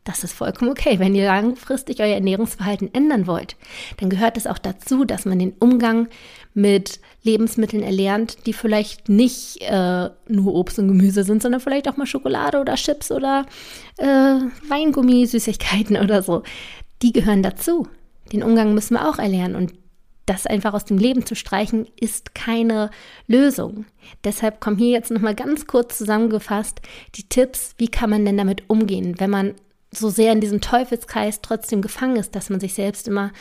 Das 0.04 0.24
ist 0.24 0.32
vollkommen 0.32 0.70
okay. 0.70 0.98
Wenn 0.98 1.14
ihr 1.14 1.26
langfristig 1.26 2.00
euer 2.00 2.14
Ernährungsverhalten 2.14 2.92
ändern 2.92 3.26
wollt, 3.28 3.56
dann 3.98 4.11
gehört 4.11 4.37
es 4.37 4.48
auch 4.48 4.58
dazu, 4.58 5.04
dass 5.04 5.24
man 5.24 5.38
den 5.38 5.52
Umgang 5.61 6.08
mit 6.54 7.00
Lebensmitteln 7.22 7.85
erlernt, 7.85 8.46
die 8.46 8.52
vielleicht 8.52 9.08
nicht 9.08 9.62
äh, 9.62 10.11
nur 10.28 10.54
Obst 10.54 10.78
und 10.80 10.88
Gemüse 10.88 11.22
sind, 11.22 11.40
sondern 11.40 11.61
vielleicht 11.61 11.88
auch 11.88 11.96
mal 11.96 12.06
Schokolade 12.06 12.61
oder 12.61 12.74
Chips 12.74 13.12
oder 13.12 13.46
äh, 13.98 14.04
Weingummi, 14.68 15.26
Süßigkeiten 15.26 15.96
oder 15.96 16.22
so. 16.22 16.42
Die 17.00 17.12
gehören 17.12 17.42
dazu. 17.44 17.87
Den 18.32 18.42
Umgang 18.42 18.74
müssen 18.74 18.94
wir 18.94 19.08
auch 19.08 19.18
erlernen 19.18 19.54
und 19.54 19.72
das 20.26 20.46
einfach 20.46 20.72
aus 20.74 20.85
dem 20.85 20.98
Leben 20.98 21.26
zu 21.26 21.35
streichen, 21.35 21.87
ist 22.00 22.35
keine 22.35 22.90
Lösung. 23.26 23.87
Deshalb 24.24 24.61
kommen 24.61 24.78
hier 24.78 24.90
jetzt 24.90 25.11
nochmal 25.11 25.35
ganz 25.35 25.66
kurz 25.66 25.98
zusammengefasst 25.98 26.80
die 27.16 27.28
Tipps, 27.28 27.74
wie 27.78 27.88
kann 27.88 28.11
man 28.11 28.24
denn 28.24 28.37
damit 28.37 28.68
umgehen, 28.68 29.18
wenn 29.18 29.30
man 29.30 29.54
so 29.90 30.08
sehr 30.08 30.32
in 30.32 30.40
diesem 30.40 30.61
Teufelskreis 30.61 31.42
trotzdem 31.42 31.82
gefangen 31.82 32.16
ist, 32.16 32.35
dass 32.35 32.50
man 32.50 32.61
sich 32.61 32.74
selbst 32.74 33.08
immer 33.08 33.32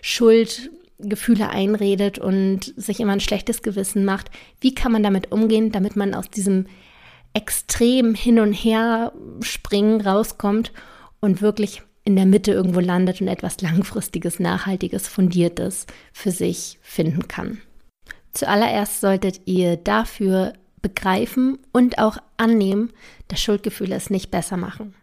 Schuldgefühle 0.00 1.50
einredet 1.50 2.18
und 2.18 2.72
sich 2.76 3.00
immer 3.00 3.12
ein 3.12 3.20
schlechtes 3.20 3.62
Gewissen 3.62 4.04
macht. 4.04 4.30
Wie 4.60 4.74
kann 4.74 4.92
man 4.92 5.02
damit 5.02 5.32
umgehen, 5.32 5.70
damit 5.70 5.96
man 5.96 6.14
aus 6.14 6.30
diesem 6.30 6.66
extrem 7.34 8.14
hin 8.14 8.40
und 8.40 8.52
her 8.52 9.12
springen 9.42 10.00
rauskommt 10.00 10.72
und 11.20 11.42
wirklich 11.42 11.82
in 12.08 12.16
der 12.16 12.24
Mitte 12.24 12.52
irgendwo 12.52 12.80
landet 12.80 13.20
und 13.20 13.28
etwas 13.28 13.60
Langfristiges, 13.60 14.40
Nachhaltiges, 14.40 15.06
Fundiertes 15.06 15.86
für 16.14 16.30
sich 16.30 16.78
finden 16.80 17.28
kann. 17.28 17.60
Zuallererst 18.32 19.02
solltet 19.02 19.42
ihr 19.44 19.76
dafür 19.76 20.54
begreifen 20.80 21.58
und 21.70 21.98
auch 21.98 22.16
annehmen, 22.38 22.94
dass 23.28 23.42
Schuldgefühle 23.42 23.94
es 23.94 24.08
nicht 24.08 24.30
besser 24.30 24.56
machen. 24.56 24.94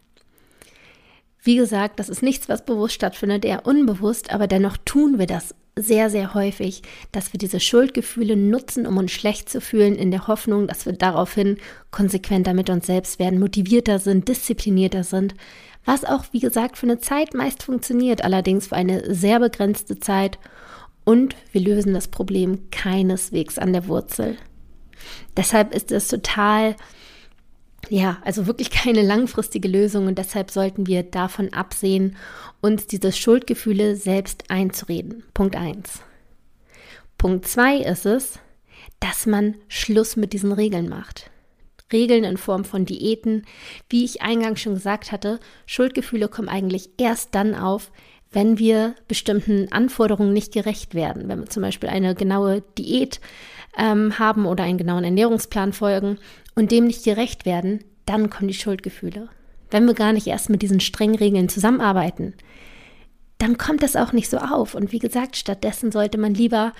Wie 1.43 1.57
gesagt, 1.57 1.99
das 1.99 2.09
ist 2.09 2.23
nichts, 2.23 2.49
was 2.49 2.65
bewusst 2.65 2.95
stattfindet, 2.95 3.45
eher 3.45 3.67
unbewusst, 3.67 4.33
aber 4.33 4.47
dennoch 4.47 4.77
tun 4.83 5.19
wir 5.19 5.27
das 5.27 5.53
sehr, 5.77 6.09
sehr 6.09 6.33
häufig, 6.33 6.83
dass 7.11 7.33
wir 7.33 7.37
diese 7.37 7.59
Schuldgefühle 7.59 8.37
nutzen, 8.37 8.87
um 8.87 8.95
uns 8.97 9.11
schlecht 9.11 9.49
zu 9.49 9.59
fühlen, 9.59 9.95
in 9.95 10.09
der 10.09 10.27
Hoffnung, 10.27 10.67
dass 10.67 10.85
wir 10.85 10.93
daraufhin 10.93 11.57
konsequenter 11.91 12.53
mit 12.53 12.69
uns 12.69 12.85
selbst 12.85 13.19
werden, 13.19 13.39
motivierter 13.39 13.99
sind, 13.99 14.29
disziplinierter 14.29 15.03
sind, 15.03 15.35
was 15.83 16.05
auch, 16.05 16.25
wie 16.31 16.39
gesagt, 16.39 16.77
für 16.77 16.85
eine 16.85 16.99
Zeit 16.99 17.33
meist 17.33 17.63
funktioniert, 17.63 18.23
allerdings 18.23 18.67
für 18.67 18.75
eine 18.75 19.13
sehr 19.13 19.39
begrenzte 19.39 19.99
Zeit 19.99 20.39
und 21.03 21.35
wir 21.51 21.61
lösen 21.61 21.93
das 21.93 22.07
Problem 22.07 22.69
keineswegs 22.71 23.57
an 23.59 23.73
der 23.73 23.87
Wurzel. 23.87 24.37
Deshalb 25.35 25.75
ist 25.75 25.91
es 25.91 26.07
total 26.07 26.75
ja, 27.89 28.17
also 28.23 28.47
wirklich 28.47 28.69
keine 28.71 29.01
langfristige 29.01 29.67
Lösung 29.67 30.07
und 30.07 30.17
deshalb 30.17 30.51
sollten 30.51 30.87
wir 30.87 31.03
davon 31.03 31.53
absehen, 31.53 32.17
uns 32.61 32.87
diese 32.87 33.11
Schuldgefühle 33.11 33.95
selbst 33.95 34.49
einzureden. 34.49 35.23
Punkt 35.33 35.55
1. 35.55 36.01
Punkt 37.17 37.47
2 37.47 37.77
ist 37.77 38.05
es, 38.05 38.39
dass 38.99 39.25
man 39.25 39.55
Schluss 39.67 40.15
mit 40.15 40.33
diesen 40.33 40.51
Regeln 40.51 40.89
macht. 40.89 41.29
Regeln 41.93 42.23
in 42.23 42.37
Form 42.37 42.65
von 42.65 42.85
Diäten. 42.85 43.45
Wie 43.89 44.05
ich 44.05 44.21
eingangs 44.21 44.61
schon 44.61 44.73
gesagt 44.73 45.11
hatte, 45.11 45.39
Schuldgefühle 45.65 46.27
kommen 46.27 46.49
eigentlich 46.49 46.89
erst 46.97 47.35
dann 47.35 47.53
auf, 47.53 47.91
wenn 48.31 48.57
wir 48.57 48.95
bestimmten 49.07 49.71
Anforderungen 49.71 50.33
nicht 50.33 50.53
gerecht 50.53 50.95
werden. 50.95 51.27
Wenn 51.27 51.39
wir 51.39 51.49
zum 51.49 51.61
Beispiel 51.61 51.89
eine 51.89 52.15
genaue 52.15 52.63
Diät 52.77 53.21
ähm, 53.77 54.17
haben 54.19 54.45
oder 54.45 54.63
einen 54.63 54.77
genauen 54.77 55.03
Ernährungsplan 55.03 55.73
folgen 55.73 56.17
und 56.55 56.71
dem 56.71 56.85
nicht 56.85 57.03
gerecht 57.03 57.45
werden, 57.45 57.83
dann 58.05 58.29
kommen 58.29 58.47
die 58.47 58.53
Schuldgefühle. 58.53 59.29
Wenn 59.71 59.85
wir 59.85 59.93
gar 59.93 60.13
nicht 60.13 60.27
erst 60.27 60.49
mit 60.49 60.61
diesen 60.61 60.79
strengen 60.79 61.15
Regeln 61.15 61.49
zusammenarbeiten, 61.49 62.33
dann 63.37 63.57
kommt 63.57 63.83
das 63.83 63.95
auch 63.95 64.13
nicht 64.13 64.29
so 64.29 64.37
auf. 64.37 64.75
Und 64.75 64.91
wie 64.91 64.99
gesagt, 64.99 65.35
stattdessen 65.35 65.91
sollte 65.91 66.17
man 66.17 66.33
lieber 66.33 66.73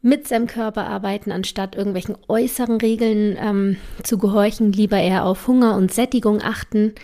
mit 0.00 0.28
seinem 0.28 0.46
Körper 0.46 0.86
arbeiten, 0.86 1.32
anstatt 1.32 1.74
irgendwelchen 1.74 2.16
äußeren 2.28 2.78
Regeln 2.80 3.36
ähm, 3.38 3.76
zu 4.02 4.18
gehorchen, 4.18 4.72
lieber 4.72 4.98
eher 4.98 5.24
auf 5.24 5.46
Hunger 5.46 5.76
und 5.76 5.92
Sättigung 5.92 6.42
achten. 6.42 6.94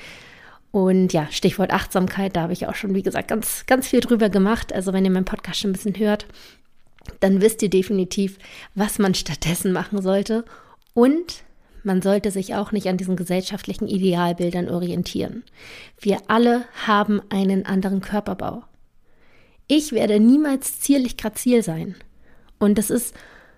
Und 0.70 1.12
ja, 1.12 1.26
Stichwort 1.30 1.72
Achtsamkeit, 1.72 2.36
da 2.36 2.42
habe 2.42 2.52
ich 2.52 2.66
auch 2.66 2.74
schon, 2.74 2.94
wie 2.94 3.02
gesagt, 3.02 3.28
ganz, 3.28 3.64
ganz 3.66 3.88
viel 3.88 4.00
drüber 4.00 4.28
gemacht. 4.28 4.72
Also 4.72 4.92
wenn 4.92 5.04
ihr 5.04 5.10
meinen 5.10 5.24
Podcast 5.24 5.60
schon 5.60 5.70
ein 5.70 5.74
bisschen 5.74 5.98
hört, 5.98 6.26
dann 7.20 7.40
wisst 7.40 7.62
ihr 7.62 7.70
definitiv, 7.70 8.38
was 8.74 8.98
man 8.98 9.14
stattdessen 9.14 9.72
machen 9.72 10.02
sollte. 10.02 10.44
Und 10.92 11.42
man 11.82 12.02
sollte 12.02 12.30
sich 12.30 12.54
auch 12.54 12.72
nicht 12.72 12.88
an 12.88 12.96
diesen 12.96 13.16
gesellschaftlichen 13.16 13.88
Idealbildern 13.88 14.68
orientieren. 14.68 15.44
Wir 16.00 16.18
alle 16.28 16.64
haben 16.86 17.20
einen 17.30 17.66
anderen 17.66 18.00
Körperbau. 18.00 18.64
Ich 19.66 19.92
werde 19.92 20.18
niemals 20.18 20.80
zierlich 20.80 21.16
grazil 21.16 21.62
sein. 21.62 21.94
Und 22.58 22.76
das 22.76 22.90
ist 22.90 23.14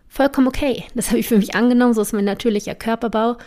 vollkommen 0.08 0.46
okay. 0.46 0.84
Das 0.94 1.08
habe 1.08 1.18
ich 1.18 1.28
für 1.28 1.38
mich 1.38 1.54
angenommen, 1.54 1.94
so 1.94 2.02
ist 2.02 2.12
mein 2.12 2.24
natürlicher 2.24 2.74
Körperbau. 2.74 3.38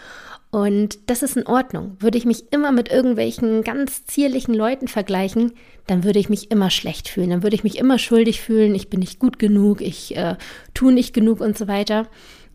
Und 0.51 1.09
das 1.09 1.21
ist 1.21 1.38
in 1.38 1.47
Ordnung. 1.47 1.97
Würde 1.99 2.17
ich 2.17 2.25
mich 2.25 2.51
immer 2.51 2.71
mit 2.71 2.89
irgendwelchen 2.89 3.61
ganz 3.63 4.05
zierlichen 4.05 4.53
Leuten 4.53 4.88
vergleichen, 4.88 5.51
dann 5.85 6.03
würde 6.03 6.19
ich 6.19 6.29
mich 6.29 6.49
immer 6.49 6.69
schlecht 6.69 7.09
fühlen. 7.09 7.29
Dann 7.29 7.43
würde 7.43 7.55
ich 7.55 7.63
mich 7.63 7.77
immer 7.77 7.99
schuldig 7.99 8.41
fühlen, 8.41 8.73
ich 8.73 8.89
bin 8.89 9.01
nicht 9.01 9.19
gut 9.19 9.38
genug, 9.38 9.81
ich 9.81 10.15
äh, 10.15 10.35
tue 10.73 10.93
nicht 10.93 11.13
genug 11.13 11.41
und 11.41 11.57
so 11.57 11.67
weiter. 11.67 12.07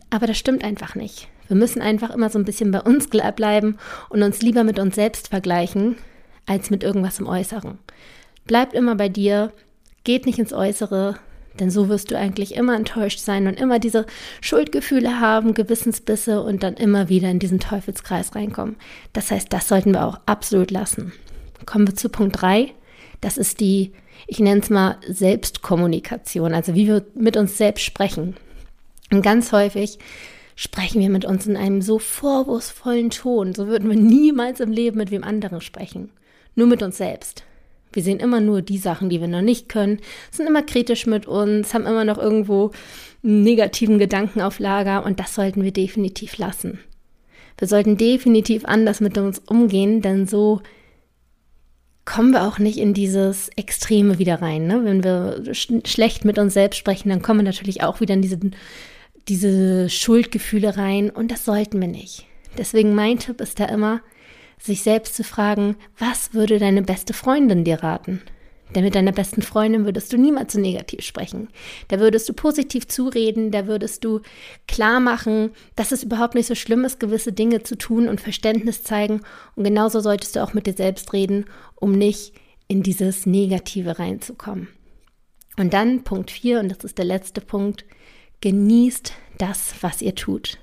Aber 0.08 0.26
das 0.26 0.38
stimmt 0.38 0.64
einfach 0.64 0.94
nicht. 0.94 1.28
Wir 1.50 1.56
müssen 1.56 1.82
einfach 1.82 2.10
immer 2.10 2.30
so 2.30 2.38
ein 2.38 2.44
bisschen 2.44 2.70
bei 2.70 2.80
uns 2.80 3.08
bleiben 3.08 3.76
und 4.08 4.22
uns 4.22 4.40
lieber 4.40 4.62
mit 4.62 4.78
uns 4.78 4.94
selbst 4.94 5.26
vergleichen, 5.26 5.96
als 6.46 6.70
mit 6.70 6.84
irgendwas 6.84 7.18
im 7.18 7.26
Äußeren. 7.26 7.76
Bleibt 8.46 8.72
immer 8.72 8.94
bei 8.94 9.08
dir, 9.08 9.52
geht 10.04 10.26
nicht 10.26 10.38
ins 10.38 10.52
Äußere, 10.52 11.16
denn 11.58 11.72
so 11.72 11.88
wirst 11.88 12.12
du 12.12 12.16
eigentlich 12.16 12.54
immer 12.54 12.76
enttäuscht 12.76 13.18
sein 13.18 13.48
und 13.48 13.58
immer 13.58 13.80
diese 13.80 14.06
Schuldgefühle 14.40 15.18
haben, 15.18 15.52
Gewissensbisse 15.54 16.40
und 16.40 16.62
dann 16.62 16.74
immer 16.74 17.08
wieder 17.08 17.28
in 17.28 17.40
diesen 17.40 17.58
Teufelskreis 17.58 18.36
reinkommen. 18.36 18.76
Das 19.12 19.32
heißt, 19.32 19.52
das 19.52 19.66
sollten 19.66 19.92
wir 19.92 20.06
auch 20.06 20.20
absolut 20.26 20.70
lassen. 20.70 21.12
Kommen 21.66 21.88
wir 21.88 21.96
zu 21.96 22.10
Punkt 22.10 22.40
3. 22.40 22.72
Das 23.20 23.38
ist 23.38 23.58
die, 23.58 23.90
ich 24.28 24.38
nenne 24.38 24.60
es 24.60 24.70
mal 24.70 24.98
Selbstkommunikation, 25.08 26.54
also 26.54 26.76
wie 26.76 26.86
wir 26.86 27.04
mit 27.16 27.36
uns 27.36 27.58
selbst 27.58 27.84
sprechen. 27.84 28.36
Und 29.10 29.22
ganz 29.22 29.50
häufig 29.50 29.98
sprechen 30.60 31.00
wir 31.00 31.08
mit 31.08 31.24
uns 31.24 31.46
in 31.46 31.56
einem 31.56 31.80
so 31.80 31.98
vorwurfsvollen 31.98 33.08
Ton. 33.08 33.54
So 33.54 33.66
würden 33.66 33.88
wir 33.88 33.96
niemals 33.96 34.60
im 34.60 34.70
Leben 34.70 34.98
mit 34.98 35.10
wem 35.10 35.24
anderen 35.24 35.62
sprechen. 35.62 36.10
Nur 36.54 36.66
mit 36.66 36.82
uns 36.82 36.98
selbst. 36.98 37.44
Wir 37.94 38.02
sehen 38.02 38.20
immer 38.20 38.42
nur 38.42 38.60
die 38.60 38.76
Sachen, 38.76 39.08
die 39.08 39.22
wir 39.22 39.26
noch 39.26 39.40
nicht 39.40 39.70
können, 39.70 40.00
sind 40.30 40.46
immer 40.46 40.62
kritisch 40.62 41.06
mit 41.06 41.26
uns, 41.26 41.72
haben 41.72 41.86
immer 41.86 42.04
noch 42.04 42.18
irgendwo 42.18 42.72
einen 43.24 43.42
negativen 43.42 43.98
Gedanken 43.98 44.42
auf 44.42 44.58
Lager 44.58 45.06
und 45.06 45.18
das 45.18 45.34
sollten 45.34 45.62
wir 45.62 45.72
definitiv 45.72 46.36
lassen. 46.36 46.78
Wir 47.56 47.66
sollten 47.66 47.96
definitiv 47.96 48.66
anders 48.66 49.00
mit 49.00 49.16
uns 49.16 49.38
umgehen, 49.38 50.02
denn 50.02 50.26
so 50.26 50.60
kommen 52.04 52.32
wir 52.32 52.46
auch 52.46 52.58
nicht 52.58 52.76
in 52.76 52.92
dieses 52.92 53.48
Extreme 53.56 54.18
wieder 54.18 54.42
rein. 54.42 54.66
Ne? 54.66 54.84
Wenn 54.84 55.02
wir 55.02 55.54
sch 55.54 55.72
schlecht 55.86 56.26
mit 56.26 56.38
uns 56.38 56.52
selbst 56.52 56.76
sprechen, 56.76 57.08
dann 57.08 57.22
kommen 57.22 57.40
wir 57.40 57.44
natürlich 57.44 57.82
auch 57.82 58.02
wieder 58.02 58.12
in 58.12 58.22
diesen 58.22 58.54
diese 59.28 59.88
Schuldgefühle 59.88 60.76
rein 60.76 61.10
und 61.10 61.30
das 61.30 61.44
sollten 61.44 61.80
wir 61.80 61.88
nicht. 61.88 62.26
Deswegen 62.58 62.94
mein 62.94 63.18
Tipp 63.18 63.40
ist 63.40 63.60
da 63.60 63.66
immer, 63.66 64.02
sich 64.58 64.82
selbst 64.82 65.14
zu 65.14 65.24
fragen, 65.24 65.76
was 65.98 66.34
würde 66.34 66.58
deine 66.58 66.82
beste 66.82 67.14
Freundin 67.14 67.64
dir 67.64 67.82
raten? 67.82 68.20
Denn 68.74 68.84
mit 68.84 68.94
deiner 68.94 69.12
besten 69.12 69.42
Freundin 69.42 69.84
würdest 69.84 70.12
du 70.12 70.16
niemals 70.16 70.52
so 70.52 70.60
negativ 70.60 71.00
sprechen. 71.00 71.48
Da 71.88 71.98
würdest 71.98 72.28
du 72.28 72.32
positiv 72.32 72.86
zureden, 72.86 73.50
da 73.50 73.66
würdest 73.66 74.04
du 74.04 74.20
klar 74.68 75.00
machen, 75.00 75.50
dass 75.74 75.92
es 75.92 76.04
überhaupt 76.04 76.34
nicht 76.34 76.46
so 76.46 76.54
schlimm 76.54 76.84
ist, 76.84 77.00
gewisse 77.00 77.32
Dinge 77.32 77.62
zu 77.62 77.76
tun 77.76 78.08
und 78.08 78.20
Verständnis 78.20 78.84
zeigen. 78.84 79.22
Und 79.56 79.64
genauso 79.64 80.00
solltest 80.00 80.36
du 80.36 80.42
auch 80.42 80.54
mit 80.54 80.66
dir 80.66 80.74
selbst 80.74 81.12
reden, 81.12 81.46
um 81.74 81.92
nicht 81.92 82.32
in 82.68 82.82
dieses 82.82 83.26
Negative 83.26 83.98
reinzukommen. 83.98 84.68
Und 85.56 85.74
dann 85.74 86.04
Punkt 86.04 86.30
4, 86.30 86.60
und 86.60 86.68
das 86.68 86.84
ist 86.84 86.98
der 86.98 87.04
letzte 87.04 87.40
Punkt, 87.40 87.84
genießt 88.40 89.12
das, 89.38 89.74
was 89.80 90.02
ihr 90.02 90.14
tut. 90.14 90.58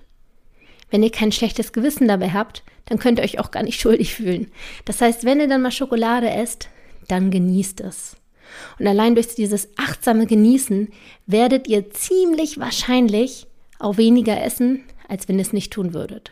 Wenn 0.90 1.04
ihr 1.04 1.12
kein 1.12 1.32
schlechtes 1.32 1.74
Gewissen 1.74 2.08
dabei 2.08 2.32
habt, 2.32 2.64
dann 2.86 3.00
könnt 3.00 3.20
ihr 3.20 3.26
euch 3.26 3.40
auch 3.40 3.52
gar 3.52 3.64
nicht 3.64 3.80
schuldig 3.82 4.16
fühlen. 4.16 4.52
Das 4.86 5.02
heißt, 5.02 5.26
wenn 5.26 5.40
ihr 5.40 5.48
dann 5.48 5.62
mal 5.62 5.72
Schokolade 5.72 6.30
esst, 6.30 6.70
dann 7.08 7.32
genießt 7.32 7.82
es. 7.82 8.18
Und 8.80 8.88
allein 8.88 9.16
durch 9.16 9.36
dieses 9.36 9.70
achtsame 9.78 10.26
Genießen 10.26 10.90
werdet 11.26 11.68
ihr 11.68 11.92
ziemlich 11.92 12.60
wahrscheinlich 12.60 13.48
auch 13.80 13.98
weniger 13.98 14.42
essen, 14.42 14.84
als 15.08 15.28
wenn 15.28 15.38
ihr 15.38 15.42
es 15.42 15.54
nicht 15.54 15.74
tun 15.74 15.94
würdet. 15.94 16.32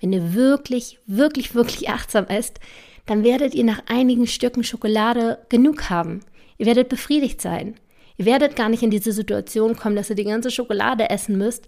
Wenn 0.00 0.12
ihr 0.12 0.34
wirklich, 0.34 0.98
wirklich, 1.06 1.54
wirklich 1.54 1.88
achtsam 1.90 2.26
esst, 2.26 2.60
dann 3.06 3.24
werdet 3.24 3.54
ihr 3.54 3.64
nach 3.64 3.82
einigen 3.86 4.26
Stücken 4.26 4.64
Schokolade 4.64 5.38
genug 5.48 5.90
haben. 5.90 6.20
Ihr 6.56 6.66
werdet 6.66 6.88
befriedigt 6.88 7.40
sein. 7.40 7.74
Ihr 8.18 8.26
werdet 8.26 8.56
gar 8.56 8.68
nicht 8.68 8.82
in 8.82 8.90
diese 8.90 9.12
Situation 9.12 9.76
kommen, 9.76 9.96
dass 9.96 10.10
ihr 10.10 10.16
die 10.16 10.24
ganze 10.24 10.50
Schokolade 10.50 11.08
essen 11.08 11.38
müsst 11.38 11.66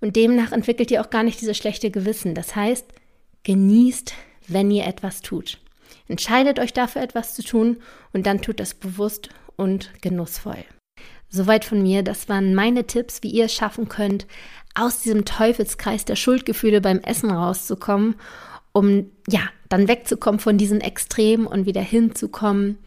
und 0.00 0.16
demnach 0.16 0.52
entwickelt 0.52 0.90
ihr 0.90 1.00
auch 1.00 1.10
gar 1.10 1.22
nicht 1.22 1.40
dieses 1.40 1.56
schlechte 1.56 1.90
Gewissen. 1.90 2.34
Das 2.34 2.56
heißt, 2.56 2.86
genießt, 3.44 4.12
wenn 4.48 4.70
ihr 4.70 4.84
etwas 4.84 5.22
tut. 5.22 5.58
Entscheidet 6.08 6.58
euch 6.58 6.72
dafür 6.72 7.02
etwas 7.02 7.34
zu 7.34 7.44
tun 7.44 7.78
und 8.12 8.26
dann 8.26 8.42
tut 8.42 8.58
das 8.58 8.74
bewusst 8.74 9.30
und 9.56 9.90
genussvoll. 10.02 10.64
Soweit 11.28 11.64
von 11.64 11.82
mir, 11.82 12.02
das 12.02 12.28
waren 12.28 12.54
meine 12.54 12.84
Tipps, 12.86 13.22
wie 13.22 13.30
ihr 13.30 13.44
es 13.44 13.54
schaffen 13.54 13.88
könnt, 13.88 14.26
aus 14.74 15.00
diesem 15.00 15.24
Teufelskreis 15.24 16.04
der 16.04 16.16
Schuldgefühle 16.16 16.80
beim 16.80 16.98
Essen 16.98 17.30
rauszukommen, 17.30 18.16
um 18.72 19.06
ja, 19.28 19.42
dann 19.68 19.86
wegzukommen 19.86 20.40
von 20.40 20.58
diesen 20.58 20.80
Extremen 20.80 21.46
und 21.46 21.64
wieder 21.64 21.80
hinzukommen 21.80 22.78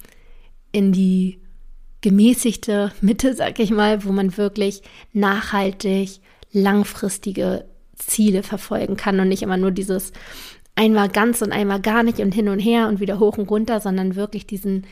in 0.72 0.92
die 0.92 1.40
gemäßigte 2.06 2.92
Mitte, 3.02 3.34
sag 3.34 3.60
ich 3.60 3.72
mal, 3.72 4.04
wo 4.04 4.12
man 4.12 4.38
wirklich 4.38 4.84
nachhaltig 5.12 6.20
langfristige 6.52 7.66
Ziele 7.96 8.44
verfolgen 8.44 8.96
kann 8.96 9.20
und 9.20 9.28
nicht 9.28 9.42
immer 9.42 9.58
nur 9.58 9.72
dieses 9.72 10.14
einmal 10.76 11.10
ganz 11.10 11.42
und 11.42 11.52
einmal 11.52 11.82
gar 11.82 12.04
nicht 12.04 12.20
und 12.20 12.32
hin 12.32 12.48
und 12.48 12.60
her 12.60 12.90
und 12.90 13.00
wieder 13.00 13.18
hoch 13.18 13.40
und 13.40 13.50
runter, 13.50 13.80
sondern 13.80 14.16
wirklich 14.16 14.46
diesen 14.46 14.86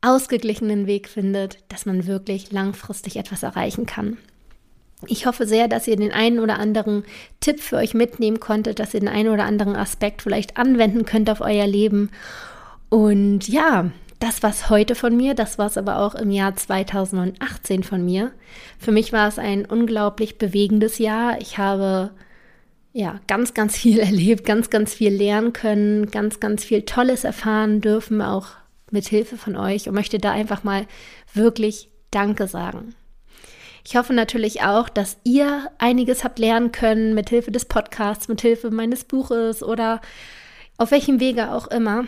ausgeglichenen 0.00 0.88
Weg 0.88 1.08
findet, 1.08 1.58
dass 1.68 1.86
man 1.86 2.08
wirklich 2.08 2.50
langfristig 2.50 3.14
etwas 3.14 3.44
erreichen 3.44 3.86
kann. 3.86 4.16
Ich 5.06 5.24
hoffe 5.24 5.46
sehr, 5.46 5.68
dass 5.68 5.86
ihr 5.86 5.94
den 5.94 6.10
einen 6.10 6.40
oder 6.40 6.58
anderen 6.58 7.04
Tipp 7.38 7.60
für 7.60 7.76
euch 7.76 7.94
mitnehmen 7.94 8.40
konntet, 8.40 8.80
dass 8.80 8.92
ihr 8.92 8.98
den 8.98 9.08
einen 9.08 9.28
oder 9.28 9.44
anderen 9.44 9.76
Aspekt 9.76 10.22
vielleicht 10.22 10.56
anwenden 10.56 11.04
könnt 11.04 11.30
auf 11.30 11.40
euer 11.40 11.68
Leben. 11.68 12.10
Und 12.88 13.46
ja, 13.46 13.92
das 14.18 14.42
war's 14.42 14.68
heute 14.68 14.94
von 14.94 15.16
mir, 15.16 15.34
das 15.34 15.58
war's 15.58 15.76
aber 15.76 15.98
auch 16.00 16.14
im 16.14 16.30
Jahr 16.30 16.56
2018 16.56 17.84
von 17.84 18.04
mir. 18.04 18.32
Für 18.78 18.92
mich 18.92 19.12
war 19.12 19.28
es 19.28 19.38
ein 19.38 19.64
unglaublich 19.64 20.38
bewegendes 20.38 20.98
Jahr. 20.98 21.40
Ich 21.40 21.58
habe 21.58 22.10
ja 22.92 23.20
ganz, 23.28 23.54
ganz 23.54 23.76
viel 23.76 23.98
erlebt, 24.00 24.44
ganz, 24.44 24.70
ganz 24.70 24.94
viel 24.94 25.12
lernen 25.12 25.52
können, 25.52 26.10
ganz, 26.10 26.40
ganz 26.40 26.64
viel 26.64 26.82
Tolles 26.82 27.24
erfahren 27.24 27.80
dürfen, 27.80 28.20
auch 28.20 28.48
mit 28.90 29.06
Hilfe 29.06 29.36
von 29.36 29.56
euch 29.56 29.88
und 29.88 29.94
möchte 29.94 30.18
da 30.18 30.32
einfach 30.32 30.64
mal 30.64 30.86
wirklich 31.34 31.90
Danke 32.10 32.48
sagen. 32.48 32.94
Ich 33.84 33.96
hoffe 33.96 34.12
natürlich 34.12 34.62
auch, 34.62 34.88
dass 34.88 35.18
ihr 35.24 35.70
einiges 35.78 36.24
habt 36.24 36.38
lernen 36.38 36.72
können 36.72 37.14
mit 37.14 37.30
Hilfe 37.30 37.50
des 37.50 37.66
Podcasts, 37.66 38.28
mit 38.28 38.40
Hilfe 38.40 38.70
meines 38.70 39.04
Buches 39.04 39.62
oder 39.62 40.00
auf 40.76 40.90
welchem 40.90 41.20
Wege 41.20 41.52
auch 41.52 41.68
immer. 41.68 42.04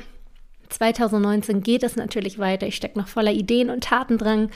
2019 0.70 1.62
geht 1.62 1.82
es 1.82 1.96
natürlich 1.96 2.38
weiter. 2.38 2.66
Ich 2.66 2.76
stecke 2.76 2.98
noch 2.98 3.08
voller 3.08 3.32
Ideen 3.32 3.70
und 3.70 3.84
Tatendrang. 3.84 4.50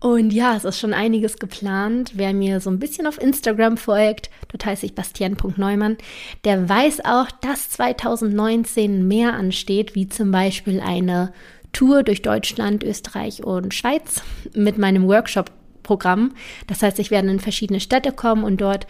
Und 0.00 0.32
ja, 0.32 0.56
es 0.56 0.64
ist 0.64 0.80
schon 0.80 0.94
einiges 0.94 1.38
geplant. 1.38 2.12
Wer 2.14 2.34
mir 2.34 2.58
so 2.58 2.70
ein 2.70 2.80
bisschen 2.80 3.06
auf 3.06 3.22
Instagram 3.22 3.76
folgt, 3.76 4.30
dort 4.48 4.66
heiße 4.66 4.84
ich 4.84 4.96
Bastian.neumann, 4.96 5.96
der 6.44 6.68
weiß 6.68 7.04
auch, 7.04 7.30
dass 7.40 7.70
2019 7.70 9.06
mehr 9.06 9.34
ansteht, 9.34 9.94
wie 9.94 10.08
zum 10.08 10.32
Beispiel 10.32 10.80
eine 10.80 11.32
Tour 11.72 12.02
durch 12.02 12.20
Deutschland, 12.20 12.82
Österreich 12.82 13.44
und 13.44 13.74
Schweiz 13.74 14.22
mit 14.54 14.76
meinem 14.76 15.06
Workshop 15.06 15.52
Programm. 15.82 16.32
Das 16.66 16.82
heißt, 16.82 16.98
ich 16.98 17.10
werde 17.10 17.30
in 17.30 17.40
verschiedene 17.40 17.80
Städte 17.80 18.12
kommen 18.12 18.44
und 18.44 18.60
dort 18.60 18.86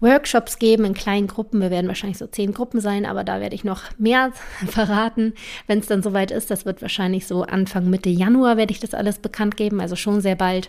Workshops 0.00 0.58
geben 0.58 0.84
in 0.84 0.94
kleinen 0.94 1.26
Gruppen. 1.26 1.60
Wir 1.60 1.70
werden 1.70 1.88
wahrscheinlich 1.88 2.18
so 2.18 2.26
zehn 2.26 2.52
Gruppen 2.52 2.80
sein, 2.80 3.06
aber 3.06 3.24
da 3.24 3.40
werde 3.40 3.54
ich 3.54 3.64
noch 3.64 3.82
mehr 3.98 4.32
verraten, 4.66 5.34
wenn 5.66 5.78
es 5.78 5.86
dann 5.86 6.02
soweit 6.02 6.30
ist. 6.30 6.50
Das 6.50 6.64
wird 6.64 6.82
wahrscheinlich 6.82 7.26
so 7.26 7.42
Anfang 7.42 7.88
Mitte 7.90 8.10
Januar 8.10 8.56
werde 8.56 8.72
ich 8.72 8.80
das 8.80 8.94
alles 8.94 9.18
bekannt 9.18 9.56
geben, 9.56 9.80
also 9.80 9.96
schon 9.96 10.20
sehr 10.20 10.36
bald. 10.36 10.68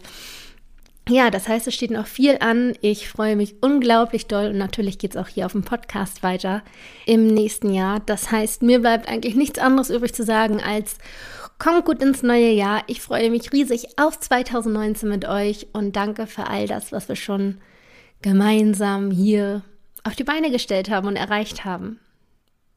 Ja, 1.08 1.30
das 1.30 1.48
heißt, 1.48 1.68
es 1.68 1.76
steht 1.76 1.92
noch 1.92 2.08
viel 2.08 2.38
an. 2.40 2.74
Ich 2.82 3.08
freue 3.08 3.36
mich 3.36 3.56
unglaublich 3.62 4.26
doll 4.26 4.48
und 4.48 4.58
natürlich 4.58 4.98
geht 4.98 5.12
es 5.12 5.18
auch 5.18 5.28
hier 5.28 5.46
auf 5.46 5.52
dem 5.52 5.62
Podcast 5.62 6.24
weiter 6.24 6.64
im 7.06 7.28
nächsten 7.28 7.72
Jahr. 7.72 8.00
Das 8.00 8.32
heißt, 8.32 8.64
mir 8.64 8.80
bleibt 8.80 9.08
eigentlich 9.08 9.36
nichts 9.36 9.60
anderes 9.60 9.92
übrig 9.92 10.16
zu 10.16 10.24
sagen 10.24 10.64
als 10.64 10.98
Kommt 11.58 11.86
gut 11.86 12.02
ins 12.02 12.22
neue 12.22 12.52
Jahr. 12.52 12.84
Ich 12.88 13.02
freue 13.02 13.30
mich 13.30 13.54
riesig 13.54 13.98
auf 13.98 14.20
2019 14.20 15.08
mit 15.08 15.26
euch 15.26 15.68
und 15.74 15.96
danke 15.96 16.28
für 16.28 16.48
all 16.48 16.68
das, 16.68 16.92
was 16.92 17.08
wir 17.08 17.16
schon 17.16 17.60
gemeinsam 18.22 19.12
hier 19.12 19.64
auf 20.04 20.16
die 20.16 20.24
Beine 20.24 20.52
gestellt 20.52 20.90
haben 20.90 21.08
und 21.08 21.16
erreicht 21.16 21.64
haben. 21.64 22.00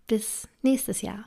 Bis 0.06 0.48
nächstes 0.62 1.02
Jahr. 1.02 1.24